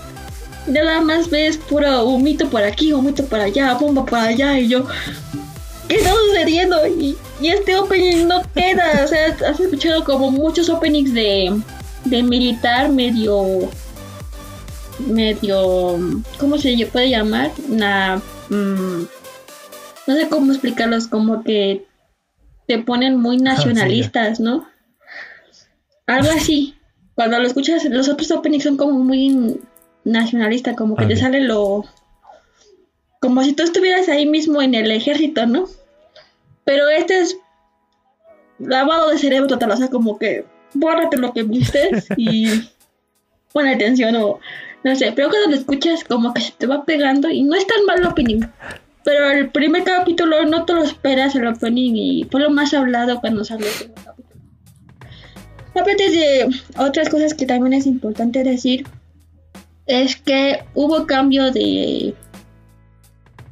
[0.66, 4.87] Nada más ves puro humito por aquí, humito por allá, bomba por allá, y yo,
[5.89, 6.87] ¿qué está sucediendo?
[6.87, 11.61] Y, este opening no queda, o sea, has escuchado como muchos openings de,
[12.07, 13.69] de militar medio
[14.99, 15.99] medio
[16.39, 17.51] ¿cómo se puede llamar?
[17.69, 19.03] Una, mm,
[20.07, 21.87] no sé cómo explicarlos, como que
[22.66, 24.66] te ponen muy ah, nacionalistas, ¿no?
[26.07, 26.75] Algo así.
[27.15, 29.61] Cuando lo escuchas, los otros openings son como muy
[30.05, 31.85] nacionalistas, como que te sale lo
[33.20, 35.65] como si tú estuvieras ahí mismo en el ejército, ¿no?
[36.65, 37.39] Pero este es
[38.59, 42.49] lavado de cerebro total, o sea, como que bórrate lo que viste y
[43.53, 44.41] pon atención o
[44.82, 47.66] no sé, pero cuando lo escuchas como que se te va pegando y no es
[47.66, 48.43] tan mal el opening.
[49.05, 53.20] Pero el primer capítulo no te lo esperas el opening y fue lo más hablado
[53.20, 53.69] cuando salió.
[55.75, 56.49] Aparte de
[56.79, 58.87] otras cosas que también es importante decir,
[59.87, 62.15] es que hubo cambio de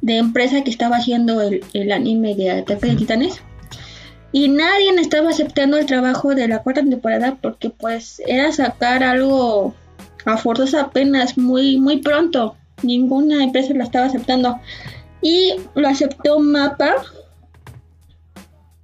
[0.03, 3.41] de empresa que estaba haciendo el, el anime de Ataque de Titanes.
[4.33, 9.73] Y nadie estaba aceptando el trabajo de la cuarta temporada porque pues era sacar algo
[10.25, 12.57] a forzos apenas muy, muy pronto.
[12.81, 14.59] Ninguna empresa lo estaba aceptando.
[15.21, 16.95] Y lo aceptó Mapa.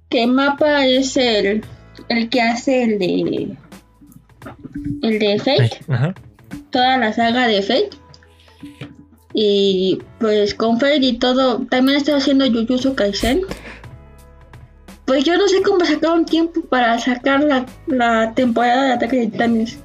[0.08, 1.64] Que Mapa es el,
[2.08, 3.56] el que hace el de.
[5.02, 5.80] El de Fate.
[5.88, 6.14] Ajá.
[6.70, 7.90] Toda la saga de Fate.
[9.32, 11.60] Y pues con Fate y todo.
[11.70, 13.42] También está haciendo Jujutsu Kaisen.
[15.04, 19.26] Pues yo no sé cómo sacaron tiempo para sacar la, la temporada de Ataque de
[19.28, 19.78] Titanes.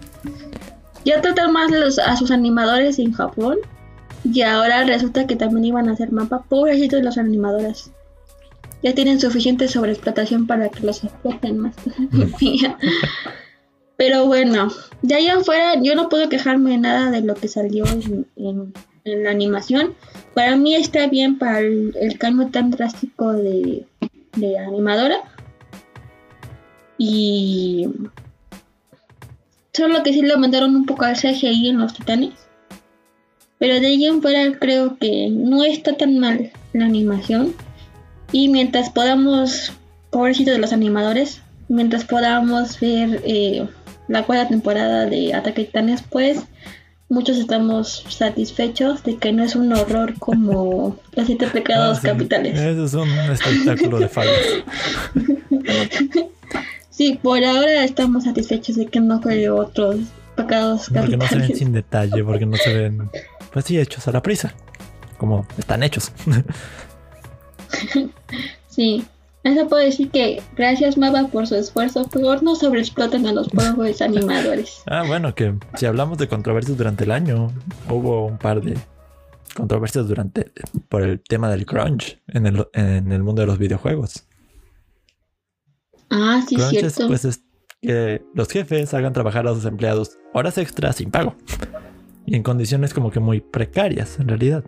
[1.04, 3.58] Ya tratan más los- a sus animadores en Japón.
[4.24, 6.44] Y ahora resulta que también iban a hacer mapa.
[6.50, 7.92] Pobrecitos los animadores.
[8.86, 11.76] Ya tienen suficiente sobreexplotación para que los exploten más.
[13.98, 14.68] Pero bueno,
[15.02, 18.74] de ahí afuera yo no puedo quejarme de nada de lo que salió en, en-
[19.06, 19.96] en la animación.
[20.36, 23.86] Para mí está bien para el, el cambio tan drástico de,
[24.36, 25.18] de animadora.
[26.98, 27.88] Y
[29.74, 32.34] solo que sí lo mandaron un poco al CGI en los titanes.
[33.58, 37.54] Pero de ahí en fuera creo que no está tan mal la animación.
[38.38, 39.72] Y mientras podamos,
[40.10, 41.40] pobrecito de los animadores,
[41.70, 43.66] mientras podamos ver eh,
[44.10, 46.40] la cuarta temporada de Ataque Titanes, pues
[47.08, 52.08] muchos estamos satisfechos de que no es un horror como los siete pecados Ah, sí.
[52.08, 52.60] capitales.
[52.60, 54.36] Eso es un espectáculo de fallas.
[56.90, 59.98] Sí, por ahora estamos satisfechos de que no fue otros
[60.38, 61.58] pecados Porque no se ven capitales.
[61.60, 63.10] sin detalle, porque no se ven,
[63.52, 64.54] pues sí, hechos a la prisa.
[65.18, 66.12] Como están hechos.
[68.68, 69.06] Sí,
[69.46, 74.02] eso puedo decir que gracias Mava por su esfuerzo, por no sobreexploten a los pobres
[74.02, 74.82] animadores.
[74.88, 77.54] ah, bueno, que si hablamos de controversias durante el año,
[77.90, 78.76] hubo un par de
[79.54, 80.52] controversias durante
[80.90, 84.26] por el tema del crunch en el, en el mundo de los videojuegos.
[86.10, 87.08] Ah, sí, crunch es, cierto.
[87.08, 87.44] pues es
[87.82, 91.36] que los jefes hagan trabajar a sus empleados horas extras sin pago.
[92.26, 94.64] Y en condiciones como que muy precarias, en realidad.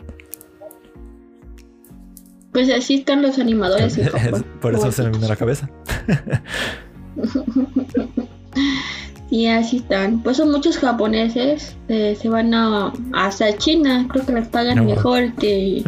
[2.51, 4.45] Pues así están los animadores en Japón.
[4.61, 5.69] Por eso se me vino a la cabeza.
[9.29, 10.23] Sí, así están.
[10.23, 14.83] Pues son muchos japoneses, eh, se van a hasta China, creo que les pagan No.
[14.85, 15.83] mejor que,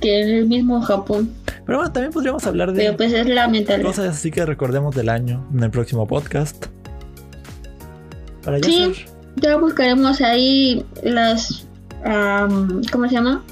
[0.00, 1.32] que en el mismo Japón.
[1.64, 3.82] Pero bueno, también podríamos hablar de Pero pues es lamentable.
[3.82, 6.66] cosas así que recordemos del año en el próximo podcast.
[8.44, 8.92] Para ya Sí.
[9.36, 11.66] Ya buscaremos ahí las,
[12.04, 13.42] am, ¿cómo se llama?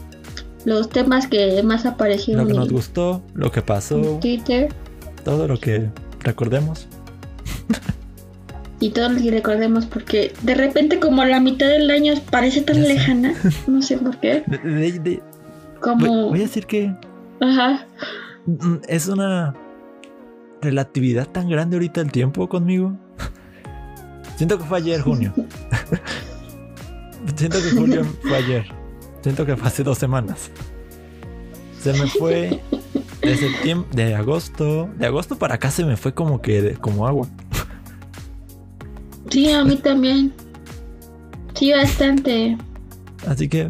[0.65, 4.69] Los temas que más lo aparecieron que nos en, gustó, lo que pasó, Twitter
[5.25, 5.89] todo lo que
[6.21, 6.89] recordemos.
[8.81, 12.83] y todo lo que recordemos porque de repente como la mitad del año parece tan
[12.83, 13.35] lejana,
[13.67, 15.23] no sé por qué, De- de- de- voy,
[15.81, 16.95] como, voy a decir que
[17.41, 17.87] ajá,
[18.47, 19.55] mm, es una
[20.61, 22.97] relatividad tan grande ahorita el tiempo conmigo.
[24.37, 25.33] Siento que fue ayer, junio.
[27.37, 28.65] Siento que julio fue ayer.
[29.23, 30.51] Siento que fue hace dos semanas.
[31.81, 32.61] Se me fue
[33.23, 34.89] de septiembre, de agosto.
[34.99, 37.27] De agosto para acá se me fue como que de- como agua.
[39.31, 40.33] sí, a mí también,
[41.55, 42.57] sí, bastante.
[43.27, 43.69] Así que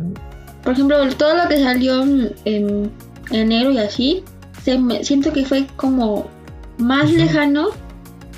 [0.63, 2.91] Por ejemplo, todo lo que salió en, en
[3.31, 4.25] enero y así,
[4.65, 6.29] se me, siento que fue como
[6.79, 7.69] más lejano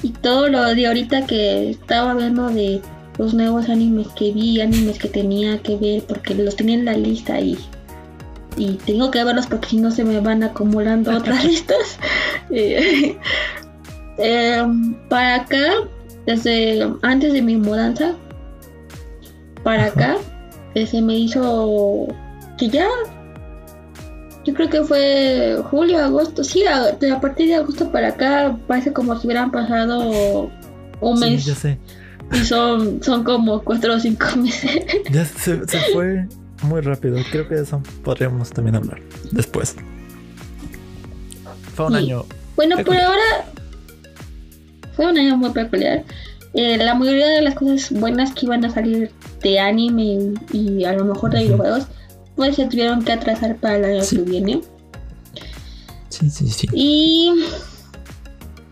[0.02, 2.80] y todo lo de ahorita que estaba viendo de
[3.18, 6.94] los nuevos animes que vi, animes que tenía que ver porque los tenía en la
[6.94, 7.56] lista y,
[8.56, 11.98] y tengo que verlos porque si no se me van acumulando otras listas.
[12.50, 13.16] Eh,
[14.18, 14.62] eh,
[15.08, 15.72] para acá,
[16.26, 18.14] desde antes de mi mudanza,
[19.62, 20.18] para acá,
[20.74, 22.06] se me hizo
[22.58, 22.86] que ya
[24.44, 28.56] yo creo que fue julio, agosto, sí, a, de a partir de agosto para acá
[28.66, 30.50] parece como si hubieran pasado
[31.00, 31.78] un sí, mes ya sé.
[32.32, 34.84] Y son, son como cuatro o cinco meses.
[35.10, 36.26] Ya se, se fue
[36.62, 37.16] muy rápido.
[37.30, 39.00] Creo que de eso podríamos también hablar
[39.32, 39.76] después.
[41.74, 41.98] Fue un Sí.
[41.98, 42.24] año.
[42.56, 43.22] Bueno, por ahora
[44.94, 46.04] fue un año muy peculiar.
[46.54, 49.10] Eh, la mayoría de las cosas buenas que iban a salir
[49.42, 51.88] de anime y, a lo mejor de videojuegos,
[52.36, 54.16] pues se tuvieron que atrasar para el año Sí.
[54.18, 54.60] que viene.
[56.10, 56.68] Sí, sí, sí.
[56.72, 57.44] Y,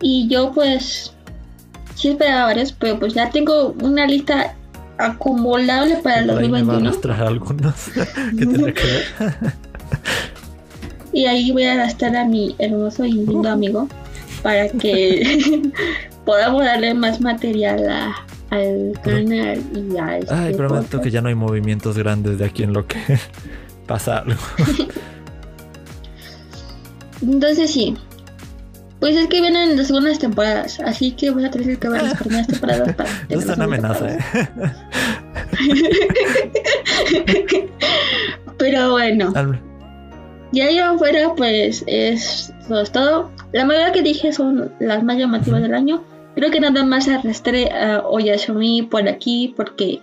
[0.00, 1.12] y yo pues
[2.02, 4.54] sí esperaba varios, pero pues ya tengo una lista
[4.98, 7.26] acumulable para el ahí me va a 2021.
[7.26, 7.76] algunos
[8.38, 9.04] que tendré que ver.
[11.14, 13.86] Y ahí voy a gastar a mi hermoso y lindo amigo
[14.42, 15.60] para que
[16.24, 21.04] podamos darle más material a- al canal y a este Ay, prometo podcast.
[21.04, 22.98] que ya no hay movimientos grandes de aquí en lo que
[23.86, 24.40] pasa algo.
[27.22, 27.94] Entonces sí.
[29.02, 32.14] Pues es que vienen las segundas temporadas, así que voy a tener que ver las
[32.20, 33.10] primeras temporadas para...
[33.28, 34.18] Es una amenaza, ¿eh?
[38.58, 39.32] Pero bueno.
[39.34, 39.60] Al-
[40.52, 43.30] Y ahí afuera, pues es eso es todo.
[43.52, 46.04] La mayoría que dije son las más llamativas del año.
[46.36, 50.00] Creo que nada más arrastré a Oyasumi por aquí porque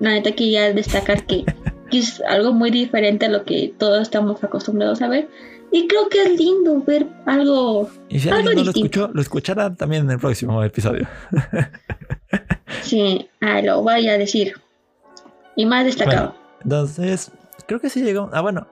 [0.00, 1.44] la neta quería destacar que,
[1.90, 5.28] que es algo muy diferente a lo que todos estamos acostumbrados a ver.
[5.72, 7.88] Y creo que es lindo ver algo.
[8.08, 11.08] Y si Algo alguien no lo escuchó, lo escuchará también en el próximo episodio.
[12.82, 14.54] Sí, ah, lo voy a decir.
[15.56, 16.34] Y más destacado.
[16.62, 17.30] Entonces,
[17.66, 18.30] creo que sí llegó.
[18.32, 18.66] Ah, bueno.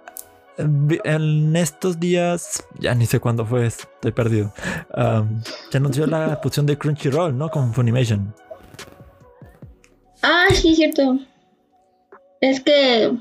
[0.56, 4.52] En estos días, ya ni sé cuándo fue, estoy perdido.
[4.92, 7.48] am, se anunció la fusión de Crunchyroll, ¿no?
[7.48, 8.34] Con Funimation.
[10.22, 11.18] Ah, sí, cierto.
[12.40, 13.16] Es que,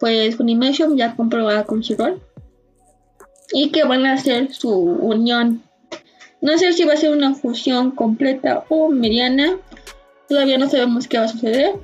[0.00, 2.20] pues, Funimation ya compró a Crunchyroll.
[3.52, 5.62] Y que van a hacer su unión.
[6.40, 9.56] No sé si va a ser una fusión completa o mediana.
[10.28, 11.74] Todavía no sabemos qué va a suceder.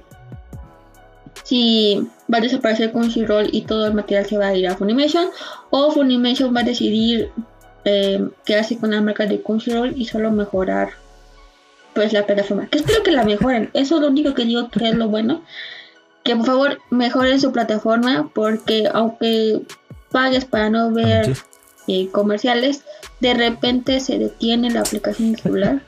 [1.45, 5.27] Si va a desaparecer Crunchyroll y todo el material se va a ir a Funimation.
[5.71, 7.31] O Funimation va a decidir
[7.85, 10.91] eh, quedarse con la marca de Crunchyroll y solo mejorar
[11.95, 12.67] pues la plataforma.
[12.69, 13.71] Que espero que la mejoren.
[13.75, 15.43] Eso es lo único que digo que es lo bueno.
[16.25, 19.63] Que por favor mejoren su plataforma porque aunque
[20.11, 21.37] pagues para no ver.
[21.89, 22.83] Eh, comerciales,
[23.21, 25.83] de repente se detiene la aplicación del celular.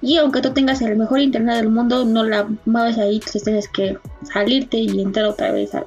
[0.00, 3.68] Y aunque tú tengas el mejor internet del mundo, no la mueves ahí, entonces tienes
[3.68, 3.96] que
[4.32, 5.74] salirte y entrar otra vez.
[5.74, 5.84] a-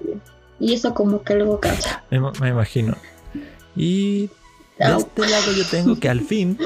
[0.59, 2.03] Y eso como que luego cansa.
[2.09, 2.95] Me, ima- me imagino.
[3.75, 4.29] Y
[4.79, 4.99] de Au.
[4.99, 6.57] este lado yo tengo que al fin,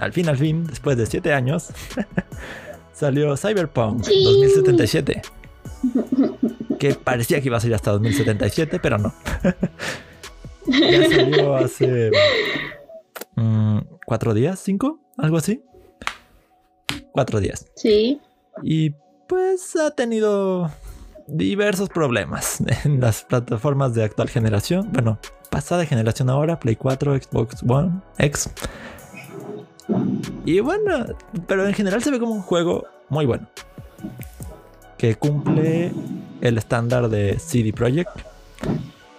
[0.00, 1.68] al fin, al fin, después de siete años,
[2.92, 4.24] salió Cyberpunk Sí.
[4.24, 5.22] 2077.
[6.80, 9.14] Que parecía que iba a salir hasta 2077, pero no.
[10.66, 12.10] ya salió hace
[13.36, 15.62] mm, cuatro días, cinco, algo así.
[17.12, 17.66] Cuatro días.
[17.76, 18.20] Sí.
[18.62, 18.90] Y
[19.26, 20.70] pues ha tenido
[21.26, 24.90] diversos problemas en las plataformas de actual generación.
[24.92, 25.18] Bueno,
[25.50, 28.50] pasada generación ahora, Play 4, Xbox One, X.
[30.44, 31.06] Y bueno,
[31.46, 33.48] pero en general se ve como un juego muy bueno.
[34.98, 35.92] Que cumple
[36.40, 38.20] el estándar de CD Projekt.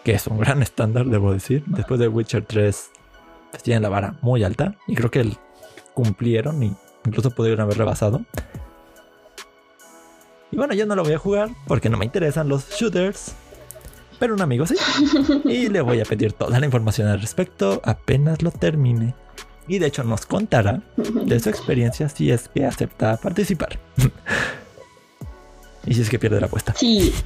[0.07, 1.63] Que es un gran estándar, debo decir.
[1.65, 2.91] Después de Witcher 3,
[3.51, 4.75] pues, tienen la vara muy alta.
[4.87, 5.37] Y creo que el-
[5.93, 6.73] cumplieron y
[7.05, 8.21] incluso pudieron haber rebasado.
[10.49, 13.33] Y bueno, yo no lo voy a jugar porque no me interesan los shooters.
[14.17, 14.75] Pero un amigo sí.
[15.43, 19.13] Y le voy a pedir toda la información al respecto apenas lo termine.
[19.67, 23.77] Y de hecho nos contará de su experiencia si es que acepta participar.
[25.85, 26.73] y si es que pierde la apuesta.
[26.77, 27.13] Sí.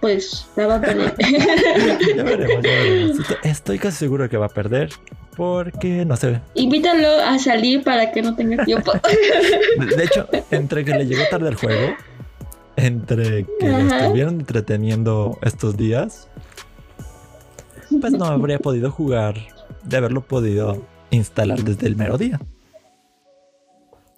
[0.00, 1.14] Pues la va a perder.
[2.16, 3.18] Ya veremos, ya veremos.
[3.42, 4.90] Estoy- casi seguro que va a perder.
[5.36, 6.40] Porque no sé.
[6.54, 8.92] Invítalo a salir para que no tenga tiempo.
[9.96, 11.94] De hecho, entre que le llegó tarde el juego,
[12.76, 16.28] entre que lo estuvieron entreteniendo estos días,
[18.00, 19.36] pues no habría podido jugar
[19.84, 22.38] de haberlo podido instalar desde el mero día.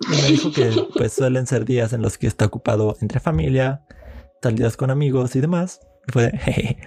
[0.00, 3.82] Y me dijo que pues suelen ser días en los que está ocupado entre familia,
[4.43, 5.81] salidas con amigos y demás.
[6.09, 6.78] Y fue de, "Jeje,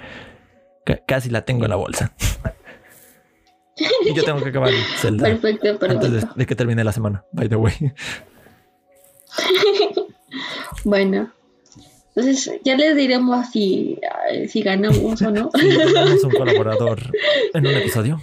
[0.86, 2.14] ca- casi la tengo en la bolsa.
[4.06, 7.56] y yo tengo que acabar Zelda Perfecto, antes de, que termine la semana, by the
[7.56, 7.74] way.
[10.84, 11.32] Bueno.
[12.16, 14.00] Entonces ya les diremos si,
[14.32, 15.50] eh, si ganamos o no.
[15.54, 17.00] Sí, tenemos un colaborador
[17.54, 18.22] en un episodio.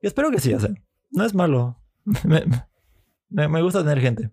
[0.00, 0.70] Espero que sí, o sea,
[1.10, 1.78] no es malo.
[2.24, 2.44] Me,
[3.28, 4.30] me- me gusta tener gente.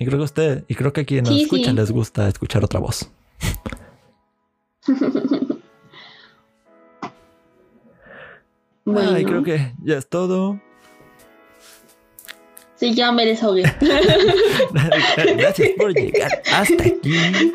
[0.00, 1.80] Y creo que a usted, y creo que a quienes nos escuchan sí.
[1.80, 3.10] les gusta escuchar otra voz.
[8.82, 10.58] Bueno, Ay, creo que ya es todo.
[12.74, 13.62] sí, ya me desahogué.
[15.36, 17.52] Gracias por llegar hasta aquí.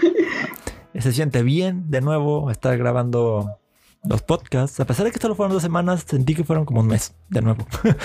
[0.97, 3.57] Se siente bien de nuevo estar grabando
[4.07, 4.79] los podcasts.
[4.79, 7.41] A pesar de que solo fueron dos semanas, sentí que fueron como un mes de
[7.41, 7.67] nuevo.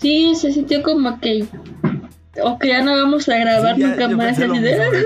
[0.00, 1.44] Sí, se sintió como que.
[2.42, 4.38] O que ya no vamos a grabar Sí, ya- nunca más.
[4.38, 4.46] de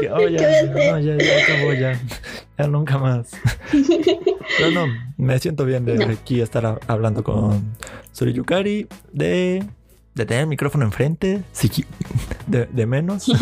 [0.01, 0.93] que, oh, ya, ¿qué voy a hacer?
[0.93, 2.01] no, ya, ya acabó, ya.
[2.59, 3.31] Ya nunca más.
[4.59, 4.87] Pero no,
[5.17, 6.13] me siento bien de No.
[6.13, 7.75] aquí estar hablando con
[8.13, 9.65] Suri Yukari, de,
[10.15, 11.43] de tener el micrófono enfrente,
[12.47, 13.27] de, de menos.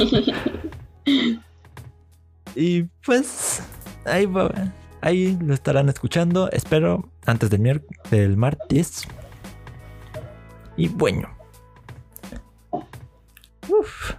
[2.55, 3.63] y pues
[4.07, 4.51] ahí va,
[5.01, 9.03] ahí lo estarán escuchando, espero, antes del, del martes.
[10.77, 11.29] Y bueno.
[13.71, 14.15] Uf.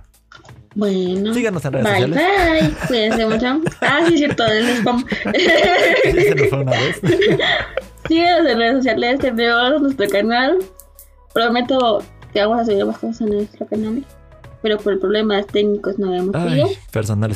[0.75, 1.33] Bueno.
[1.33, 2.61] Síganos en redes Bye sociales.
[2.61, 2.87] bye.
[2.87, 3.61] Cuídense mucho.
[3.81, 7.01] Ah, sí, cierto, se nos fue una vez.
[8.07, 10.57] Síganos en redes sociales, tenemos nuestro canal.
[11.33, 12.03] Prometo
[12.33, 14.05] que vamos a subir más cosas en nuestro canal.
[14.61, 16.69] Pero por problemas técnicos no hemos podido.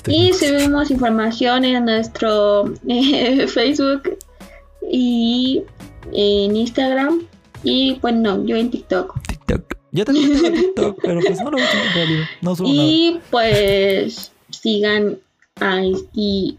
[0.07, 4.17] Y subimos información en nuestro eh, Facebook
[4.89, 5.63] y
[6.13, 7.21] en Instagram.
[7.63, 9.19] Y bueno, yo en TikTok.
[9.27, 9.75] TikTok.
[9.95, 12.25] Yo también tengo TikTok, pero pues no lo uso en realidad.
[12.41, 12.83] No subo nada.
[12.83, 15.17] Y pues sigan
[15.61, 16.57] a Ergi.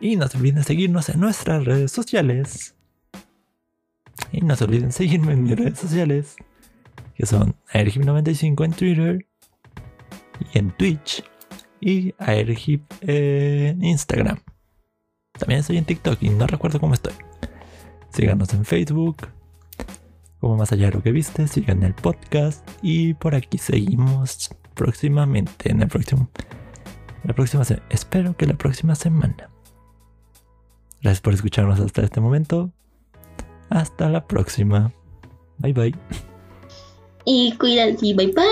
[0.00, 2.74] Y no se olviden seguirnos en nuestras redes sociales.
[4.32, 6.34] Y no se olviden seguirme en mis redes sociales.
[7.14, 9.26] Que son AirGip95 en Twitter.
[10.52, 11.22] Y en Twitch.
[11.80, 14.40] Y AirGip en Instagram.
[15.38, 17.14] También estoy en TikTok y no recuerdo cómo estoy.
[18.10, 19.28] Síganos en Facebook
[20.44, 25.70] como más allá de lo que viste, sigan el podcast y por aquí seguimos próximamente
[25.70, 26.28] en el próximo.
[27.22, 29.48] La próxima espero que la próxima semana.
[31.00, 32.70] Gracias por escucharnos hasta este momento.
[33.70, 34.92] Hasta la próxima.
[35.56, 35.94] Bye bye.
[37.24, 38.44] Y cuídate, bye bye.